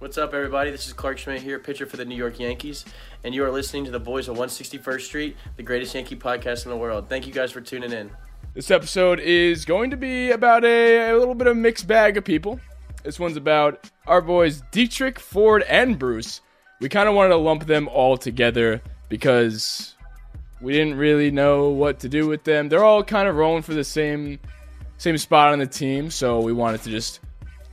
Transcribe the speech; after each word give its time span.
What's 0.00 0.16
up, 0.16 0.32
everybody? 0.32 0.70
This 0.70 0.86
is 0.86 0.94
Clarke 0.94 1.18
Schmidt 1.18 1.42
here, 1.42 1.58
pitcher 1.58 1.84
for 1.84 1.98
the 1.98 2.06
New 2.06 2.14
York 2.14 2.40
Yankees, 2.40 2.86
and 3.22 3.34
you 3.34 3.44
are 3.44 3.50
listening 3.50 3.84
to 3.84 3.90
the 3.90 4.00
Boys 4.00 4.28
of 4.28 4.38
161st 4.38 5.00
Street, 5.02 5.36
the 5.58 5.62
greatest 5.62 5.94
Yankee 5.94 6.16
podcast 6.16 6.64
in 6.64 6.70
the 6.70 6.76
world. 6.78 7.06
Thank 7.10 7.26
you 7.26 7.34
guys 7.34 7.52
for 7.52 7.60
tuning 7.60 7.92
in. 7.92 8.10
This 8.54 8.70
episode 8.70 9.20
is 9.20 9.66
going 9.66 9.90
to 9.90 9.98
be 9.98 10.30
about 10.30 10.64
a, 10.64 11.10
a 11.10 11.18
little 11.18 11.34
bit 11.34 11.48
of 11.48 11.52
a 11.52 11.60
mixed 11.60 11.86
bag 11.86 12.16
of 12.16 12.24
people. 12.24 12.58
This 13.02 13.20
one's 13.20 13.36
about 13.36 13.90
our 14.06 14.22
boys 14.22 14.62
Dietrich, 14.70 15.20
Ford, 15.20 15.64
and 15.68 15.98
Bruce. 15.98 16.40
We 16.80 16.88
kind 16.88 17.06
of 17.06 17.14
wanted 17.14 17.30
to 17.30 17.36
lump 17.36 17.66
them 17.66 17.86
all 17.86 18.16
together 18.16 18.80
because 19.10 19.96
we 20.62 20.72
didn't 20.72 20.96
really 20.96 21.30
know 21.30 21.68
what 21.68 22.00
to 22.00 22.08
do 22.08 22.26
with 22.26 22.44
them. 22.44 22.70
They're 22.70 22.84
all 22.84 23.04
kind 23.04 23.28
of 23.28 23.36
rolling 23.36 23.60
for 23.60 23.74
the 23.74 23.84
same 23.84 24.38
same 24.96 25.18
spot 25.18 25.52
on 25.52 25.58
the 25.58 25.66
team, 25.66 26.10
so 26.10 26.40
we 26.40 26.54
wanted 26.54 26.82
to 26.84 26.90
just 26.90 27.20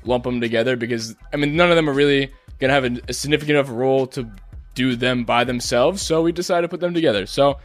lump 0.07 0.23
them 0.23 0.41
together 0.41 0.75
because 0.75 1.15
I 1.33 1.37
mean 1.37 1.55
none 1.55 1.69
of 1.69 1.75
them 1.75 1.89
are 1.89 1.93
really 1.93 2.31
gonna 2.59 2.73
have 2.73 2.85
a, 2.85 2.99
a 3.07 3.13
significant 3.13 3.57
enough 3.57 3.69
role 3.69 4.07
to 4.07 4.29
do 4.73 4.95
them 4.95 5.23
by 5.23 5.43
themselves. 5.43 6.01
So 6.01 6.21
we 6.21 6.32
decided 6.32 6.63
to 6.63 6.68
put 6.69 6.79
them 6.79 6.93
together. 6.93 7.25
So 7.25 7.59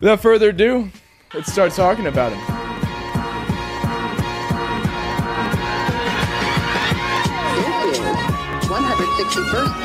without 0.00 0.20
further 0.20 0.50
ado, 0.50 0.90
let's 1.32 1.52
start 1.52 1.72
talking 1.72 2.06
about 2.06 2.30
them. 2.30 2.40
161st 8.68 9.83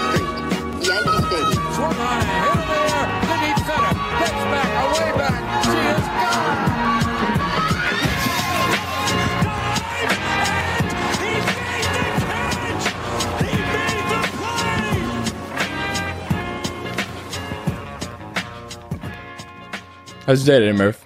How's 20.30 20.48
your 20.48 20.60
day 20.60 20.66
today, 20.68 20.78
Murph? 20.78 21.04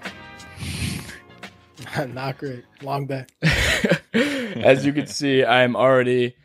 Not 2.13 2.37
great. 2.37 2.65
Long 2.81 3.07
day. 3.07 3.25
As 4.13 4.85
you 4.85 4.91
can 4.91 5.07
see, 5.07 5.45
I'm 5.45 5.77
already 5.77 6.35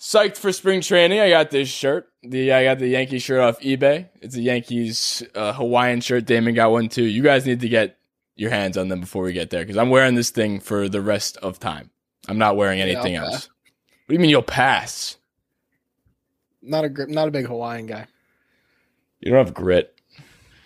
psyched 0.00 0.38
for 0.38 0.50
spring 0.50 0.80
training. 0.80 1.20
I 1.20 1.28
got 1.28 1.50
this 1.50 1.68
shirt. 1.68 2.08
The 2.22 2.50
I 2.54 2.64
got 2.64 2.78
the 2.78 2.88
Yankee 2.88 3.18
shirt 3.18 3.40
off 3.40 3.60
eBay. 3.60 4.08
It's 4.22 4.36
a 4.36 4.40
Yankees 4.40 5.22
uh, 5.34 5.52
Hawaiian 5.52 6.00
shirt. 6.00 6.24
Damon 6.24 6.54
got 6.54 6.70
one 6.70 6.88
too. 6.88 7.04
You 7.04 7.22
guys 7.22 7.44
need 7.44 7.60
to 7.60 7.68
get 7.68 7.98
your 8.36 8.48
hands 8.48 8.78
on 8.78 8.88
them 8.88 9.00
before 9.00 9.24
we 9.24 9.34
get 9.34 9.50
there 9.50 9.60
because 9.60 9.76
I'm 9.76 9.90
wearing 9.90 10.14
this 10.14 10.30
thing 10.30 10.60
for 10.60 10.88
the 10.88 11.02
rest 11.02 11.36
of 11.42 11.60
time. 11.60 11.90
I'm 12.26 12.38
not 12.38 12.56
wearing 12.56 12.80
anything 12.80 13.18
I'll 13.18 13.24
else. 13.26 13.34
pass. 13.34 13.48
What 14.06 14.08
do 14.08 14.14
you 14.14 14.20
mean 14.20 14.30
you'll 14.30 14.40
pass? 14.40 15.18
Not 16.62 16.86
a 16.86 16.88
gr- 16.88 17.04
not 17.04 17.28
a 17.28 17.30
big 17.30 17.44
Hawaiian 17.44 17.84
guy. 17.84 18.06
You 19.20 19.30
don't 19.30 19.44
have 19.44 19.52
grit. 19.52 19.93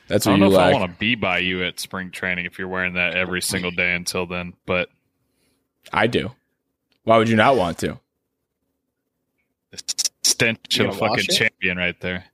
That's 0.08 0.26
I 0.26 0.30
don't 0.30 0.40
know 0.40 0.48
you 0.48 0.54
if 0.54 0.58
I 0.58 0.72
want 0.72 0.90
to 0.90 0.98
be 0.98 1.14
by 1.14 1.38
you 1.38 1.62
at 1.64 1.78
spring 1.78 2.10
training 2.10 2.46
if 2.46 2.58
you're 2.58 2.68
wearing 2.68 2.94
that 2.94 3.14
every 3.14 3.42
single 3.42 3.70
day 3.70 3.94
until 3.94 4.26
then, 4.26 4.54
but 4.66 4.88
I 5.92 6.06
do. 6.06 6.32
Why 7.04 7.18
would 7.18 7.28
you 7.28 7.36
not 7.36 7.56
want 7.56 7.78
to? 7.78 8.00
the 9.70 9.82
stench 10.22 10.78
of 10.78 10.90
a 10.90 10.92
fucking 10.92 11.26
champion 11.26 11.78
right 11.78 11.98
there. 12.00 12.24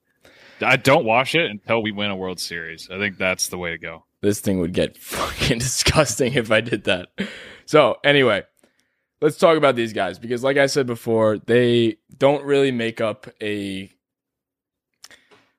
I 0.61 0.77
don't 0.77 1.05
wash 1.05 1.35
it 1.35 1.51
until 1.51 1.83
we 1.83 1.93
win 1.93 2.11
a 2.11 2.17
World 2.17 2.41
Series. 2.41 2.89
I 2.91 2.99
think 2.99 3.19
that's 3.19 3.49
the 3.49 3.59
way 3.59 3.71
to 3.71 3.79
go. 3.79 4.05
This 4.21 4.41
thing 4.41 4.61
would 4.61 4.73
get 4.73 4.97
fucking 4.99 5.59
disgusting 5.59 6.35
if 6.35 6.51
I 6.51 6.61
did 6.61 6.85
that. 6.85 7.09
So, 7.67 7.99
anyway, 8.05 8.45
let's 9.21 9.37
talk 9.37 9.57
about 9.57 9.77
these 9.77 9.93
guys 9.93 10.19
because, 10.19 10.43
like 10.45 10.57
I 10.57 10.67
said 10.67 10.87
before, 10.87 11.39
they 11.39 11.99
don't 12.17 12.45
really 12.45 12.71
make 12.71 13.01
up 13.01 13.27
a. 13.43 13.91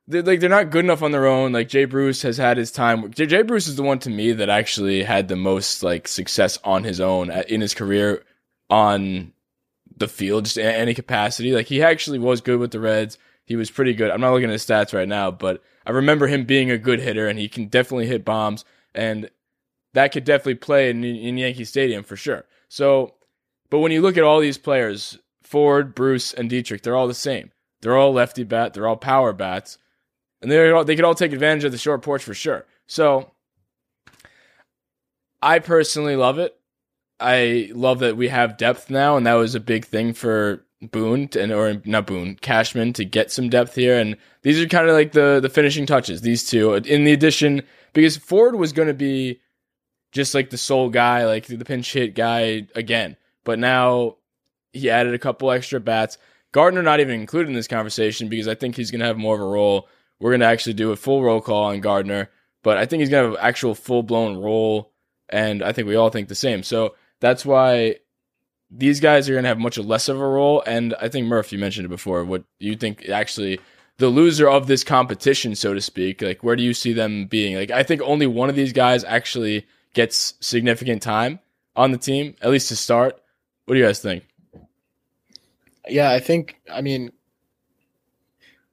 They're, 0.07 0.21
like 0.21 0.39
they're 0.39 0.49
not 0.49 0.69
good 0.69 0.85
enough 0.85 1.01
on 1.01 1.11
their 1.11 1.25
own. 1.25 1.51
Like 1.51 1.67
Jay 1.67 1.85
Bruce 1.85 2.21
has 2.21 2.37
had 2.37 2.57
his 2.57 2.71
time. 2.71 3.11
Jay, 3.11 3.41
Bruce 3.41 3.67
is 3.67 3.75
the 3.75 3.83
one 3.83 3.99
to 3.99 4.09
me 4.09 4.33
that 4.33 4.49
actually 4.49 5.03
had 5.03 5.27
the 5.27 5.35
most 5.35 5.81
like 5.83 6.07
success 6.07 6.59
on 6.63 6.83
his 6.83 6.99
own 7.01 7.31
at- 7.31 7.49
in 7.49 7.61
his 7.61 7.73
career 7.73 8.23
on 8.69 9.33
the 9.97 10.07
field, 10.07 10.45
just 10.45 10.57
in 10.57 10.65
any 10.65 10.94
capacity. 10.94 11.53
Like 11.53 11.67
he 11.67 11.81
actually 11.81 12.19
was 12.19 12.41
good 12.41 12.59
with 12.59 12.71
the 12.71 12.79
Reds. 12.79 13.17
He 13.45 13.55
was 13.55 13.71
pretty 13.71 13.94
good. 13.94 14.11
I'm 14.11 14.21
not 14.21 14.31
looking 14.31 14.49
at 14.49 14.53
his 14.53 14.65
stats 14.65 14.94
right 14.94 15.07
now, 15.07 15.31
but 15.31 15.61
I 15.85 15.91
remember 15.91 16.27
him 16.27 16.45
being 16.45 16.71
a 16.71 16.77
good 16.77 16.99
hitter, 16.99 17.27
and 17.27 17.38
he 17.38 17.47
can 17.47 17.67
definitely 17.67 18.07
hit 18.07 18.25
bombs, 18.25 18.65
and 18.94 19.29
that 19.94 20.11
could 20.11 20.23
definitely 20.23 20.55
play 20.55 20.89
in, 20.89 21.03
in 21.03 21.38
Yankee 21.38 21.63
Stadium 21.63 22.03
for 22.03 22.15
sure. 22.15 22.45
So, 22.69 23.13
but 23.69 23.79
when 23.79 23.91
you 23.91 24.01
look 24.01 24.17
at 24.17 24.23
all 24.23 24.39
these 24.39 24.57
players, 24.57 25.19
Ford, 25.44 25.94
Bruce, 25.94 26.33
and 26.33 26.49
Dietrich, 26.49 26.81
they're 26.81 26.95
all 26.95 27.07
the 27.07 27.13
same. 27.13 27.51
They're 27.81 27.95
all 27.95 28.13
lefty 28.13 28.44
bat. 28.44 28.73
They're 28.73 28.88
all 28.88 28.97
power 28.97 29.31
bats, 29.31 29.77
and 30.41 30.51
they 30.51 30.72
all 30.72 30.84
they 30.84 30.96
could 30.96 31.06
all 31.06 31.16
take 31.16 31.34
advantage 31.34 31.63
of 31.63 31.72
the 31.72 31.78
short 31.78 32.01
porch 32.01 32.23
for 32.23 32.34
sure. 32.34 32.66
So, 32.88 33.31
I 35.41 35.59
personally 35.59 36.16
love 36.16 36.40
it. 36.40 36.57
I 37.19 37.69
love 37.73 38.00
that 38.00 38.18
we 38.18 38.28
have 38.28 38.57
depth 38.57 38.90
now, 38.90 39.16
and 39.18 39.25
that 39.25 39.35
was 39.35 39.56
a 39.56 39.59
big 39.59 39.85
thing 39.85 40.13
for 40.13 40.66
Boone 40.81 41.29
to, 41.29 41.41
and 41.41 41.51
or 41.51 41.81
not 41.85 42.07
Boone 42.07 42.35
Cashman 42.35 42.94
to 42.94 43.06
get 43.06 43.31
some 43.31 43.50
depth 43.50 43.75
here. 43.75 43.97
And 43.97 44.18
these 44.41 44.59
are 44.62 44.68
kind 44.68 44.88
of 44.88 44.94
like 44.94 45.13
the 45.13 45.40
the 45.41 45.50
finishing 45.50 45.85
touches. 45.85 46.22
These 46.22 46.47
two, 46.47 46.74
in 46.74 47.06
the 47.06 47.13
addition, 47.13 47.63
because 47.94 48.18
Ford 48.18 48.56
was 48.56 48.74
going 48.74 48.90
to 48.90 48.94
be 48.94 49.40
just 50.12 50.35
like 50.35 50.50
the 50.50 50.57
sole 50.57 50.90
guy, 50.90 51.25
like 51.25 51.45
the 51.45 51.66
pinch 51.66 51.91
hit 51.94 52.16
guy 52.16 52.68
again, 52.75 53.18
but 53.44 53.59
now 53.59 54.18
he 54.74 54.90
added 54.90 55.13
a 55.13 55.19
couple 55.19 55.51
extra 55.51 55.79
bats. 55.79 56.18
Gardner 56.51 56.81
not 56.81 57.00
even 57.00 57.19
included 57.19 57.50
in 57.50 57.56
this 57.56 57.68
conversation 57.68 58.29
because 58.29 58.47
I 58.47 58.56
think 58.56 58.75
he's 58.75 58.91
going 58.91 59.01
to 59.01 59.07
have 59.07 59.18
more 59.18 59.35
of 59.35 59.41
a 59.41 59.45
role. 59.45 59.90
We're 60.19 60.31
going 60.31 60.41
to 60.41 60.47
actually 60.47 60.73
do 60.73 60.91
a 60.91 60.95
full 60.95 61.23
roll 61.23 61.41
call 61.41 61.65
on 61.65 61.81
Gardner, 61.81 62.29
but 62.63 62.77
I 62.77 62.85
think 62.85 63.01
he's 63.01 63.09
going 63.09 63.23
to 63.23 63.31
have 63.31 63.39
an 63.39 63.47
actual 63.47 63.75
full 63.75 64.03
blown 64.03 64.37
role, 64.37 64.91
and 65.29 65.61
I 65.63 65.71
think 65.71 65.87
we 65.87 65.95
all 65.95 66.09
think 66.09 66.29
the 66.29 66.35
same. 66.35 66.63
So 66.63 66.95
that's 67.19 67.45
why 67.45 67.97
these 68.71 68.99
guys 68.99 69.29
are 69.29 69.33
going 69.33 69.43
to 69.43 69.49
have 69.49 69.59
much 69.59 69.77
less 69.77 70.09
of 70.09 70.19
a 70.19 70.27
role. 70.27 70.63
And 70.65 70.95
I 70.99 71.09
think 71.09 71.27
Murph, 71.27 71.51
you 71.51 71.59
mentioned 71.59 71.85
it 71.85 71.89
before. 71.89 72.23
What 72.23 72.43
you 72.59 72.75
think 72.75 73.07
actually 73.09 73.59
the 73.97 74.09
loser 74.09 74.49
of 74.49 74.67
this 74.67 74.83
competition, 74.83 75.55
so 75.55 75.73
to 75.73 75.81
speak? 75.81 76.21
Like, 76.21 76.43
where 76.43 76.55
do 76.55 76.63
you 76.63 76.73
see 76.73 76.93
them 76.93 77.27
being? 77.27 77.55
Like, 77.55 77.71
I 77.71 77.83
think 77.83 78.01
only 78.01 78.27
one 78.27 78.49
of 78.49 78.55
these 78.55 78.73
guys 78.73 79.03
actually 79.03 79.65
gets 79.93 80.33
significant 80.41 81.01
time 81.01 81.39
on 81.75 81.91
the 81.91 81.97
team, 81.97 82.35
at 82.41 82.51
least 82.51 82.69
to 82.69 82.75
start. 82.75 83.19
What 83.65 83.75
do 83.75 83.79
you 83.79 83.85
guys 83.85 83.99
think? 83.99 84.23
Yeah, 85.87 86.11
I 86.11 86.19
think. 86.19 86.59
I 86.71 86.81
mean, 86.81 87.11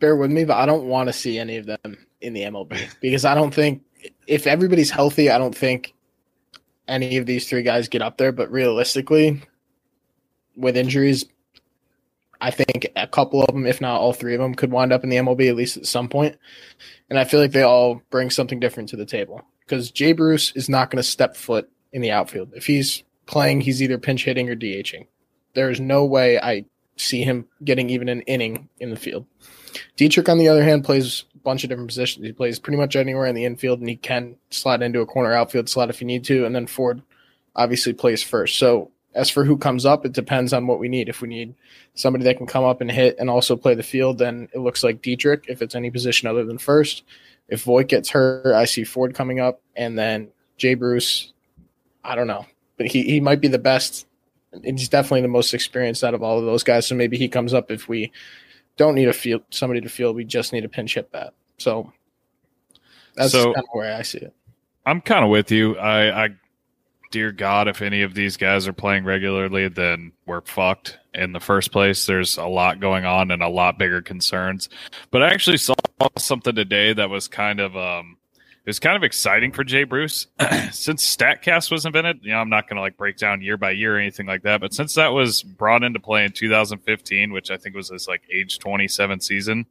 bear 0.03 0.17
with 0.17 0.33
me, 0.33 0.45
but 0.45 0.57
I 0.59 0.67
don't 0.67 0.85
want 0.85 1.07
to 1.07 1.13
see 1.13 1.39
any 1.39 1.57
of 1.57 1.67
them 1.67 1.97
in 2.21 2.35
the 2.35 2.43
MLB 2.43 2.77
because 3.01 3.25
I 3.25 3.35
don't 3.35 3.55
think 3.55 3.83
if 4.27 4.47
everybody's 4.47 4.91
healthy, 4.91 5.31
I 5.31 5.39
don't 5.39 5.57
think 5.57 5.95
any 6.89 7.17
of 7.17 7.25
these 7.25 7.49
three 7.49 7.63
guys 7.63 7.89
get 7.89 8.03
up 8.03 8.19
there. 8.19 8.33
But 8.33 8.51
realistically, 8.51 9.41
with 10.57 10.77
injuries, 10.77 11.25
I 12.41 12.51
think 12.51 12.89
a 12.97 13.07
couple 13.07 13.43
of 13.43 13.55
them, 13.55 13.65
if 13.65 13.81
not 13.81 14.01
all 14.01 14.13
three 14.13 14.35
of 14.35 14.41
them, 14.41 14.55
could 14.55 14.73
wind 14.73 14.93
up 14.93 15.05
in 15.05 15.11
the 15.11 15.17
MLB 15.17 15.49
at 15.49 15.55
least 15.55 15.77
at 15.77 15.87
some 15.87 16.09
point. 16.09 16.37
And 17.09 17.19
I 17.19 17.25
feel 17.25 17.41
like 17.41 17.53
they 17.53 17.63
all 17.63 18.03
bring 18.11 18.31
something 18.31 18.59
different 18.59 18.89
to 18.91 18.97
the 18.97 19.07
table 19.07 19.41
because 19.61 19.93
Jay 19.93 20.13
Bruce 20.13 20.53
is 20.57 20.69
not 20.69 20.91
going 20.91 20.99
to 20.99 21.09
step 21.09 21.37
foot 21.37 21.71
in 21.93 22.03
the 22.03 22.11
outfield. 22.11 22.53
If 22.55 22.67
he's 22.67 23.05
playing, 23.27 23.61
he's 23.61 23.81
either 23.81 23.99
pinch 23.99 24.25
hitting 24.25 24.51
or 24.51 24.57
DHing. 24.57 25.07
There 25.55 25.71
is 25.71 25.79
no 25.79 26.05
way 26.05 26.41
I 26.41 26.65
see 27.03 27.23
him 27.23 27.47
getting 27.65 27.91
even 27.91 28.09
an 28.09 28.23
inning 28.23 28.69
in 28.81 28.91
the 28.91 28.97
field. 28.97 29.27
Dietrich, 29.97 30.29
on 30.29 30.39
the 30.39 30.49
other 30.49 30.65
hand, 30.65 30.85
plays 30.85 31.25
a 31.35 31.39
bunch 31.39 31.65
of 31.65 31.71
different 31.71 31.89
positions. 31.89 32.27
He 32.27 32.33
plays 32.33 32.59
pretty 32.59 32.79
much 32.79 32.97
anywhere 32.97 33.27
in 33.27 33.35
the 33.35 33.45
infield, 33.45 33.81
and 33.81 33.89
he 33.89 33.97
can 33.97 34.37
slide 34.51 34.83
into 34.83 35.01
a 35.01 35.07
corner 35.07 35.33
outfield 35.33 35.69
slot 35.69 35.91
if 35.91 36.01
you 36.01 36.07
need 36.07 36.25
to. 36.25 36.45
And 36.45 36.55
then 36.55 36.67
Ford 36.67 37.03
obviously 37.55 37.93
plays 37.93 38.23
first. 38.23 38.59
So 38.59 38.91
as 39.15 39.31
for 39.31 39.45
who 39.45 39.57
comes 39.57 39.85
up, 39.85 40.07
it 40.07 40.13
depends 40.13 40.53
on 40.53 40.67
what 40.67 40.79
we 40.79 40.89
need. 40.89 41.09
If 41.09 41.21
we 41.21 41.29
need 41.29 41.55
somebody 41.95 42.25
that 42.25 42.39
can 42.39 42.47
come 42.47 42.65
up 42.65 42.81
and 42.81 42.91
hit 42.91 43.17
and 43.19 43.29
also 43.29 43.57
play 43.57 43.75
the 43.75 43.83
field, 43.83 44.19
then 44.19 44.49
it 44.55 44.59
looks 44.59 44.83
like 44.83 45.03
Dietrich. 45.03 45.45
If 45.49 45.63
it's 45.63 45.75
any 45.75 45.91
position 45.91 46.29
other 46.29 46.45
than 46.45 46.59
first, 46.59 47.05
if 47.49 47.65
Voit 47.65 47.89
gets 47.89 48.11
hurt, 48.11 48.55
I 48.55 48.65
see 48.65 48.85
Ford 48.85 49.15
coming 49.15 49.41
up, 49.41 49.61
and 49.77 49.99
then 49.99 50.29
Jay 50.57 50.75
Bruce. 50.75 51.33
I 52.05 52.15
don't 52.15 52.27
know, 52.27 52.47
but 52.79 52.87
he 52.87 53.03
he 53.03 53.21
might 53.21 53.41
be 53.41 53.49
the 53.49 53.59
best. 53.59 54.07
And 54.53 54.79
he's 54.79 54.89
definitely 54.89 55.23
the 55.23 55.29
most 55.29 55.55
experienced 55.55 56.05
out 56.05 56.15
of 56.15 56.23
all 56.23 56.39
of 56.39 56.45
those 56.45 56.63
guys. 56.63 56.87
So 56.87 56.95
maybe 56.95 57.17
he 57.17 57.29
comes 57.29 57.55
up 57.55 57.71
if 57.71 57.89
we 57.89 58.13
don't 58.77 58.95
need 58.95 59.09
a 59.09 59.13
field 59.13 59.43
somebody 59.51 59.81
to 59.81 59.89
field. 59.89 60.17
We 60.17 60.25
just 60.25 60.53
need 60.53 60.65
a 60.65 60.69
pinch 60.69 60.95
hit 60.95 61.11
bat. 61.11 61.33
So 61.59 61.93
that's 63.15 63.33
So- 63.33 63.55
kind 63.55 63.57
of 63.57 63.65
where 63.73 63.95
I 63.95 64.03
see 64.03 64.19
it. 64.19 64.35
I'm 64.85 65.01
kind 65.01 65.25
of 65.25 65.31
with 65.31 65.53
you. 65.53 65.79
I, 65.79 66.25
I, 66.25 66.29
dear 67.13 67.31
God, 67.31 67.69
if 67.69 67.83
any 67.83 68.03
of 68.03 68.15
these 68.15 68.37
guys 68.37 68.67
are 68.67 68.73
playing 68.73 69.05
regularly, 69.05 69.69
then 69.69 70.11
we're 70.27 70.41
fucked 70.41 70.99
in 71.15 71.33
the 71.33 71.39
first 71.39 71.71
place. 71.71 72.05
There's 72.05 72.37
a 72.37 72.47
lot 72.47 72.81
going 72.81 73.05
on 73.05 73.31
and 73.31 73.43
a 73.43 73.49
lot 73.49 73.79
bigger 73.79 74.03
concerns. 74.03 74.69
But 75.13 75.23
I 75.23 75.29
actually 75.29 75.59
saw 75.59 75.75
something 76.19 76.55
today 76.57 76.93
that 76.95 77.11
was 77.11 77.29
kind 77.29 77.61
of 77.61 77.77
um, 77.77 78.17
it 78.65 78.69
was 78.69 78.79
kind 78.79 78.97
of 78.97 79.03
exciting 79.03 79.51
for 79.51 79.65
Jay 79.65 79.83
Bruce 79.83 80.29
since 80.71 81.05
Statcast 81.05 81.71
was 81.73 81.85
invented. 81.85 82.21
You 82.23 82.31
know, 82.31 82.39
I'm 82.39 82.49
not 82.49 82.69
going 82.69 82.77
to 82.77 82.81
like 82.81 82.97
break 82.97 83.17
down 83.17 83.43
year 83.43 83.57
by 83.57 83.73
year 83.73 83.97
or 83.97 83.99
anything 83.99 84.27
like 84.27 84.43
that, 84.43 84.61
but 84.61 84.73
since 84.73 84.95
that 84.95 85.09
was 85.09 85.43
brought 85.43 85.83
into 85.83 85.99
play 85.99 86.25
in 86.25 86.31
2015, 86.31 87.33
which 87.33 87.51
I 87.51 87.57
think 87.57 87.75
was 87.75 87.89
his 87.89 88.07
like 88.07 88.23
age 88.33 88.61
27 88.61 89.21
season, 89.21 89.67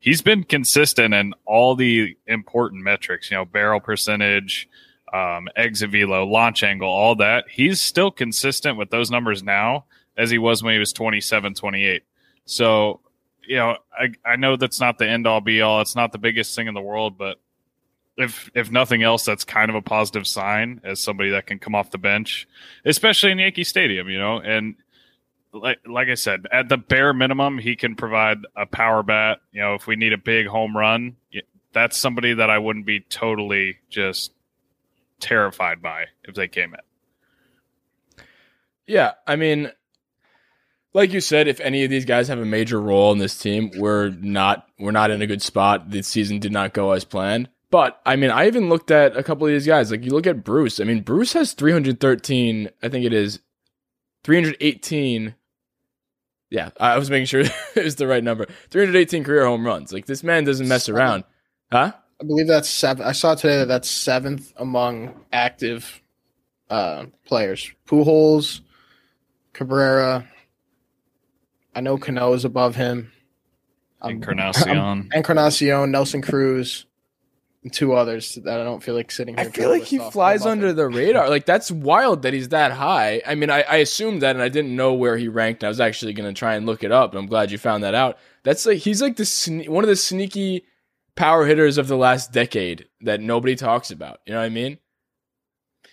he's 0.00 0.22
been 0.22 0.42
consistent 0.42 1.14
in 1.14 1.34
all 1.44 1.76
the 1.76 2.16
important 2.26 2.82
metrics. 2.82 3.30
You 3.30 3.36
know, 3.36 3.44
barrel 3.44 3.78
percentage, 3.78 4.68
um, 5.12 5.46
exit 5.54 5.90
velo, 5.90 6.26
launch 6.26 6.64
angle, 6.64 6.88
all 6.88 7.14
that. 7.16 7.44
He's 7.48 7.80
still 7.80 8.10
consistent 8.10 8.76
with 8.76 8.90
those 8.90 9.08
numbers 9.08 9.44
now 9.44 9.84
as 10.16 10.30
he 10.30 10.38
was 10.38 10.64
when 10.64 10.72
he 10.72 10.80
was 10.80 10.92
27, 10.92 11.54
28. 11.54 12.02
So, 12.44 13.00
you 13.46 13.56
know, 13.56 13.76
I, 13.96 14.12
I 14.26 14.34
know 14.34 14.56
that's 14.56 14.80
not 14.80 14.98
the 14.98 15.08
end 15.08 15.28
all 15.28 15.40
be 15.40 15.62
all. 15.62 15.80
It's 15.80 15.94
not 15.94 16.10
the 16.10 16.18
biggest 16.18 16.56
thing 16.56 16.66
in 16.66 16.74
the 16.74 16.80
world, 16.80 17.16
but 17.16 17.38
if 18.16 18.50
if 18.54 18.70
nothing 18.70 19.02
else, 19.02 19.24
that's 19.24 19.44
kind 19.44 19.70
of 19.70 19.74
a 19.74 19.82
positive 19.82 20.26
sign 20.26 20.80
as 20.84 21.00
somebody 21.00 21.30
that 21.30 21.46
can 21.46 21.58
come 21.58 21.74
off 21.74 21.90
the 21.90 21.98
bench, 21.98 22.46
especially 22.84 23.32
in 23.32 23.38
Yankee 23.38 23.64
Stadium, 23.64 24.08
you 24.08 24.18
know. 24.18 24.38
And 24.38 24.76
like 25.52 25.78
like 25.86 26.08
I 26.08 26.14
said, 26.14 26.46
at 26.52 26.68
the 26.68 26.76
bare 26.76 27.12
minimum, 27.12 27.58
he 27.58 27.76
can 27.76 27.94
provide 27.96 28.38
a 28.56 28.66
power 28.66 29.02
bat. 29.02 29.38
You 29.52 29.62
know, 29.62 29.74
if 29.74 29.86
we 29.86 29.96
need 29.96 30.12
a 30.12 30.18
big 30.18 30.46
home 30.46 30.76
run, 30.76 31.16
that's 31.72 31.96
somebody 31.96 32.34
that 32.34 32.50
I 32.50 32.58
wouldn't 32.58 32.86
be 32.86 33.00
totally 33.00 33.78
just 33.88 34.32
terrified 35.20 35.80
by 35.80 36.06
if 36.24 36.34
they 36.34 36.48
came 36.48 36.74
in. 36.74 36.80
Yeah, 38.86 39.12
I 39.26 39.36
mean, 39.36 39.70
like 40.92 41.12
you 41.12 41.20
said, 41.20 41.48
if 41.48 41.60
any 41.60 41.84
of 41.84 41.90
these 41.90 42.04
guys 42.04 42.28
have 42.28 42.40
a 42.40 42.44
major 42.44 42.80
role 42.80 43.12
in 43.12 43.18
this 43.18 43.38
team, 43.38 43.70
we're 43.76 44.10
not 44.10 44.68
we're 44.78 44.90
not 44.90 45.10
in 45.10 45.22
a 45.22 45.26
good 45.26 45.42
spot. 45.42 45.90
The 45.90 46.02
season 46.02 46.40
did 46.40 46.52
not 46.52 46.74
go 46.74 46.92
as 46.92 47.04
planned. 47.04 47.48
But 47.72 48.02
I 48.04 48.16
mean, 48.16 48.30
I 48.30 48.46
even 48.46 48.68
looked 48.68 48.90
at 48.90 49.16
a 49.16 49.22
couple 49.22 49.46
of 49.46 49.52
these 49.52 49.66
guys. 49.66 49.90
Like 49.90 50.04
you 50.04 50.10
look 50.10 50.26
at 50.26 50.44
Bruce. 50.44 50.78
I 50.78 50.84
mean, 50.84 51.00
Bruce 51.00 51.32
has 51.32 51.54
313. 51.54 52.68
I 52.82 52.88
think 52.90 53.06
it 53.06 53.14
is 53.14 53.40
318. 54.24 55.34
Yeah, 56.50 56.68
I 56.78 56.98
was 56.98 57.08
making 57.08 57.26
sure 57.26 57.40
it 57.74 57.84
was 57.84 57.96
the 57.96 58.06
right 58.06 58.22
number. 58.22 58.46
318 58.68 59.24
career 59.24 59.46
home 59.46 59.66
runs. 59.66 59.90
Like 59.90 60.04
this 60.04 60.22
man 60.22 60.44
doesn't 60.44 60.68
mess 60.68 60.84
Seven. 60.84 61.00
around, 61.00 61.24
huh? 61.72 61.92
I 62.20 62.24
believe 62.24 62.46
that's 62.46 62.68
seven. 62.68 63.06
I 63.06 63.12
saw 63.12 63.34
today 63.34 63.56
that 63.58 63.68
that's 63.68 63.88
seventh 63.88 64.52
among 64.58 65.14
active 65.32 66.02
uh, 66.68 67.06
players. 67.26 67.72
Pujols, 67.88 68.60
Cabrera. 69.54 70.28
I 71.74 71.80
know 71.80 71.96
Cano 71.96 72.34
is 72.34 72.44
above 72.44 72.76
him. 72.76 73.10
Um, 74.02 74.12
Encarnacion. 74.12 75.08
Encarnacion, 75.14 75.90
Nelson 75.90 76.20
Cruz, 76.20 76.84
and 76.84 76.91
two 77.70 77.92
others 77.94 78.34
that 78.42 78.60
I 78.60 78.64
don't 78.64 78.82
feel 78.82 78.94
like 78.96 79.12
sitting 79.12 79.36
here. 79.36 79.46
I 79.46 79.50
feel 79.50 79.70
like 79.70 79.84
he 79.84 79.98
flies 79.98 80.44
under 80.44 80.72
the 80.72 80.88
radar. 80.88 81.28
Like 81.28 81.46
that's 81.46 81.70
wild 81.70 82.22
that 82.22 82.32
he's 82.32 82.48
that 82.48 82.72
high. 82.72 83.22
I 83.26 83.36
mean, 83.36 83.50
I, 83.50 83.62
I 83.62 83.76
assumed 83.76 84.22
that, 84.22 84.34
and 84.34 84.42
I 84.42 84.48
didn't 84.48 84.74
know 84.74 84.94
where 84.94 85.16
he 85.16 85.28
ranked. 85.28 85.62
I 85.62 85.68
was 85.68 85.78
actually 85.80 86.12
going 86.12 86.32
to 86.32 86.36
try 86.38 86.54
and 86.56 86.66
look 86.66 86.82
it 86.82 86.90
up, 86.90 87.12
and 87.12 87.18
I'm 87.20 87.26
glad 87.28 87.50
you 87.52 87.58
found 87.58 87.84
that 87.84 87.94
out. 87.94 88.18
That's 88.42 88.66
like 88.66 88.78
he's 88.78 89.00
like 89.00 89.16
the 89.16 89.22
sne- 89.22 89.68
one 89.68 89.84
of 89.84 89.88
the 89.88 89.94
sneaky 89.96 90.64
power 91.14 91.44
hitters 91.46 91.78
of 91.78 91.86
the 91.88 91.96
last 91.96 92.32
decade 92.32 92.86
that 93.02 93.20
nobody 93.20 93.54
talks 93.54 93.90
about. 93.90 94.20
You 94.26 94.32
know 94.32 94.40
what 94.40 94.46
I 94.46 94.48
mean? 94.48 94.78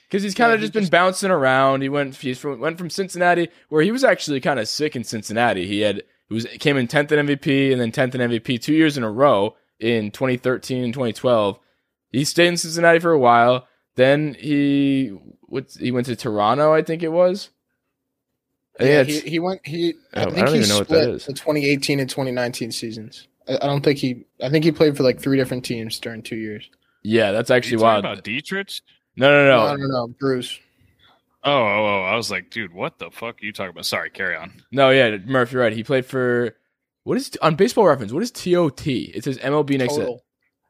Because 0.07 0.23
he's 0.23 0.33
kind 0.33 0.49
Yeah, 0.49 0.55
of 0.55 0.59
he 0.61 0.63
just 0.63 0.73
been 0.73 0.81
just- 0.83 0.91
bouncing 0.91 1.29
around. 1.29 1.83
He 1.83 1.89
went 1.89 2.15
he's 2.15 2.39
from 2.39 2.59
went 2.59 2.77
from 2.79 2.89
Cincinnati, 2.89 3.49
where 3.69 3.83
he 3.83 3.91
was 3.91 4.03
actually 4.03 4.39
kind 4.41 4.59
of 4.59 4.67
sick 4.67 4.95
in 4.95 5.03
Cincinnati. 5.03 5.67
He 5.67 5.81
had 5.81 6.01
he 6.29 6.33
was 6.33 6.45
came 6.59 6.77
in 6.77 6.87
tenth 6.87 7.11
in 7.11 7.27
MVP 7.27 7.71
and 7.71 7.79
then 7.79 7.91
tenth 7.91 8.15
in 8.15 8.21
MVP 8.21 8.59
two 8.59 8.73
years 8.73 8.97
in 8.97 9.03
a 9.03 9.11
row 9.11 9.55
in 9.79 10.11
2013 10.11 10.83
and 10.83 10.93
2012. 10.93 11.59
He 12.11 12.23
stayed 12.25 12.47
in 12.47 12.57
Cincinnati 12.57 12.99
for 12.99 13.11
a 13.11 13.19
while. 13.19 13.67
Then 13.95 14.33
he 14.33 15.09
what's 15.41 15.75
he 15.77 15.91
went 15.91 16.05
to 16.07 16.15
Toronto, 16.15 16.73
I 16.73 16.81
think 16.81 17.03
it 17.03 17.09
was. 17.11 17.49
I 18.79 18.83
Yeah, 18.85 19.03
he, 19.03 19.19
he 19.21 19.39
went. 19.39 19.65
He 19.65 19.95
I 20.13 20.21
I 20.21 20.25
think 20.25 20.37
don't 20.37 20.47
he 20.53 20.57
even 20.57 20.69
know 20.69 20.77
what 20.79 20.87
split 20.87 21.05
that 21.05 21.09
is. 21.15 21.25
the 21.25 21.33
2018 21.33 21.99
and 21.99 22.09
2019 22.09 22.71
seasons. 22.71 23.27
I, 23.47 23.55
I 23.55 23.67
don't 23.67 23.81
think 23.81 23.99
he. 23.99 24.25
I 24.41 24.49
think 24.49 24.63
he 24.63 24.71
played 24.71 24.95
for 24.95 25.03
like 25.03 25.19
three 25.19 25.37
different 25.37 25.65
teams 25.65 25.99
during 25.99 26.21
two 26.23 26.37
years. 26.37 26.69
yeah, 27.03 27.31
that's 27.31 27.51
Are 27.51 27.55
you 27.55 27.57
actually 27.57 27.77
talking 27.77 27.83
wild. 28.03 28.05
about 28.05 28.23
Dietrich? 28.23 28.71
no, 29.17 29.29
no, 29.29 29.45
No, 29.47 29.75
no, 29.75 29.75
no, 29.75 29.87
no, 29.87 30.07
Bruce. 30.19 30.59
Oh, 31.43 31.51
oh, 31.51 31.85
oh, 31.85 32.03
I 32.03 32.15
was 32.15 32.29
like, 32.29 32.49
dude, 32.49 32.73
what 32.73 32.99
the 32.99 33.09
fuck 33.11 33.41
are 33.41 33.45
you 33.45 33.53
talking 33.53 33.69
about? 33.71 33.85
Sorry, 33.85 34.09
carry 34.09 34.35
on. 34.35 34.51
no. 34.71 34.89
Yeah, 34.91 35.17
Murph, 35.25 35.51
you're 35.53 35.61
right. 35.61 35.71
He 35.73 35.83
played 35.83 36.05
for 36.05 36.55
what 37.03 37.17
is 37.17 37.31
on 37.41 37.55
Baseball 37.55 37.87
Reference? 37.87 38.11
What 38.11 38.23
is 38.23 38.31
TOT? 38.31 38.85
It 38.87 39.23
says 39.23 39.37
MLB 39.39 39.77
next 39.77 39.93
to 39.95 39.99
Total. 40.01 40.23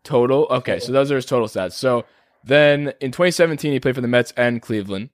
Total. 0.03 0.47
Okay, 0.51 0.73
Total. 0.73 0.85
so 0.87 0.91
those 0.93 1.11
are 1.11 1.15
his 1.15 1.25
total 1.25 1.47
stats. 1.47 1.73
So 1.73 2.05
then 2.43 2.93
in 3.01 3.11
2017, 3.11 3.71
he 3.73 3.79
played 3.79 3.95
for 3.95 4.01
the 4.01 4.07
Mets 4.07 4.33
and 4.37 4.61
Cleveland. 4.61 5.09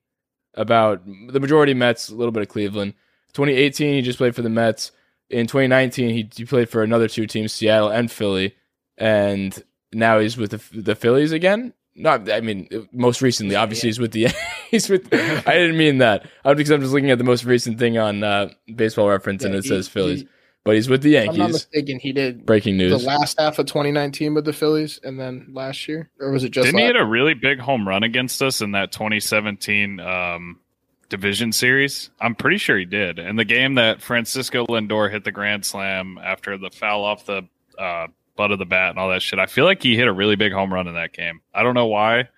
About 0.54 1.04
the 1.04 1.38
majority 1.38 1.74
Mets, 1.74 2.08
a 2.08 2.14
little 2.14 2.32
bit 2.32 2.42
of 2.42 2.48
Cleveland. 2.48 2.94
2018, 3.34 3.94
he 3.94 4.00
just 4.02 4.16
played 4.16 4.34
for 4.34 4.40
the 4.40 4.48
Mets. 4.48 4.90
In 5.28 5.46
2019, 5.46 6.08
he, 6.10 6.30
he 6.34 6.44
played 6.46 6.70
for 6.70 6.82
another 6.82 7.08
two 7.08 7.26
teams, 7.26 7.52
Seattle 7.52 7.90
and 7.90 8.10
Philly, 8.10 8.54
and 8.96 9.62
now 9.92 10.18
he's 10.18 10.36
with 10.38 10.52
the, 10.52 10.80
the 10.80 10.94
Phillies 10.94 11.32
again. 11.32 11.74
Not, 11.94 12.30
I 12.30 12.40
mean, 12.40 12.68
most 12.92 13.20
recently, 13.22 13.54
obviously, 13.56 13.88
he's 13.88 13.98
with 13.98 14.12
the. 14.12 14.28
he's 14.70 14.88
with. 14.88 15.12
I 15.12 15.52
didn't 15.52 15.76
mean 15.76 15.98
that. 15.98 16.26
I'm 16.44 16.56
because 16.56 16.70
I'm 16.70 16.80
just 16.80 16.92
looking 16.92 17.10
at 17.10 17.18
the 17.18 17.24
most 17.24 17.44
recent 17.44 17.78
thing 17.78 17.98
on 17.98 18.22
uh, 18.22 18.50
Baseball 18.74 19.08
Reference, 19.08 19.44
and 19.44 19.54
it 19.54 19.64
he- 19.64 19.68
says 19.68 19.88
Phillies, 19.88 20.20
he- 20.22 20.28
but 20.66 20.74
he's 20.74 20.88
with 20.88 21.02
the 21.02 21.16
if 21.16 21.30
I'm 21.30 21.36
not 21.36 21.50
mistaken. 21.52 22.00
He 22.00 22.12
did 22.12 22.44
Breaking 22.44 22.76
news 22.76 22.90
the 22.90 23.06
last 23.06 23.40
half 23.40 23.58
of 23.58 23.66
2019 23.66 24.34
with 24.34 24.44
the 24.44 24.52
Phillies, 24.52 24.98
and 25.04 25.18
then 25.18 25.48
last 25.52 25.86
year, 25.86 26.10
or 26.20 26.32
was 26.32 26.44
it 26.44 26.50
just? 26.50 26.66
Didn't 26.66 26.80
he 26.80 26.86
hit 26.86 26.96
a 26.96 27.04
really 27.04 27.34
big 27.34 27.60
home 27.60 27.86
run 27.86 28.02
against 28.02 28.42
us 28.42 28.60
in 28.60 28.72
that 28.72 28.90
2017 28.90 30.00
um, 30.00 30.58
division 31.08 31.52
series? 31.52 32.10
I'm 32.20 32.34
pretty 32.34 32.58
sure 32.58 32.76
he 32.76 32.84
did. 32.84 33.18
In 33.20 33.36
the 33.36 33.44
game 33.44 33.76
that 33.76 34.02
Francisco 34.02 34.66
Lindor 34.66 35.10
hit 35.10 35.24
the 35.24 35.32
grand 35.32 35.64
slam 35.64 36.18
after 36.22 36.58
the 36.58 36.70
foul 36.70 37.04
off 37.04 37.24
the 37.26 37.42
uh, 37.78 38.08
butt 38.36 38.50
of 38.50 38.58
the 38.58 38.66
bat 38.66 38.90
and 38.90 38.98
all 38.98 39.08
that 39.10 39.22
shit. 39.22 39.38
I 39.38 39.46
feel 39.46 39.64
like 39.64 39.82
he 39.82 39.96
hit 39.96 40.06
a 40.06 40.12
really 40.12 40.36
big 40.36 40.52
home 40.52 40.72
run 40.72 40.86
in 40.86 40.94
that 40.94 41.12
game. 41.12 41.40
I 41.54 41.62
don't 41.62 41.74
know 41.74 41.86
why. 41.86 42.28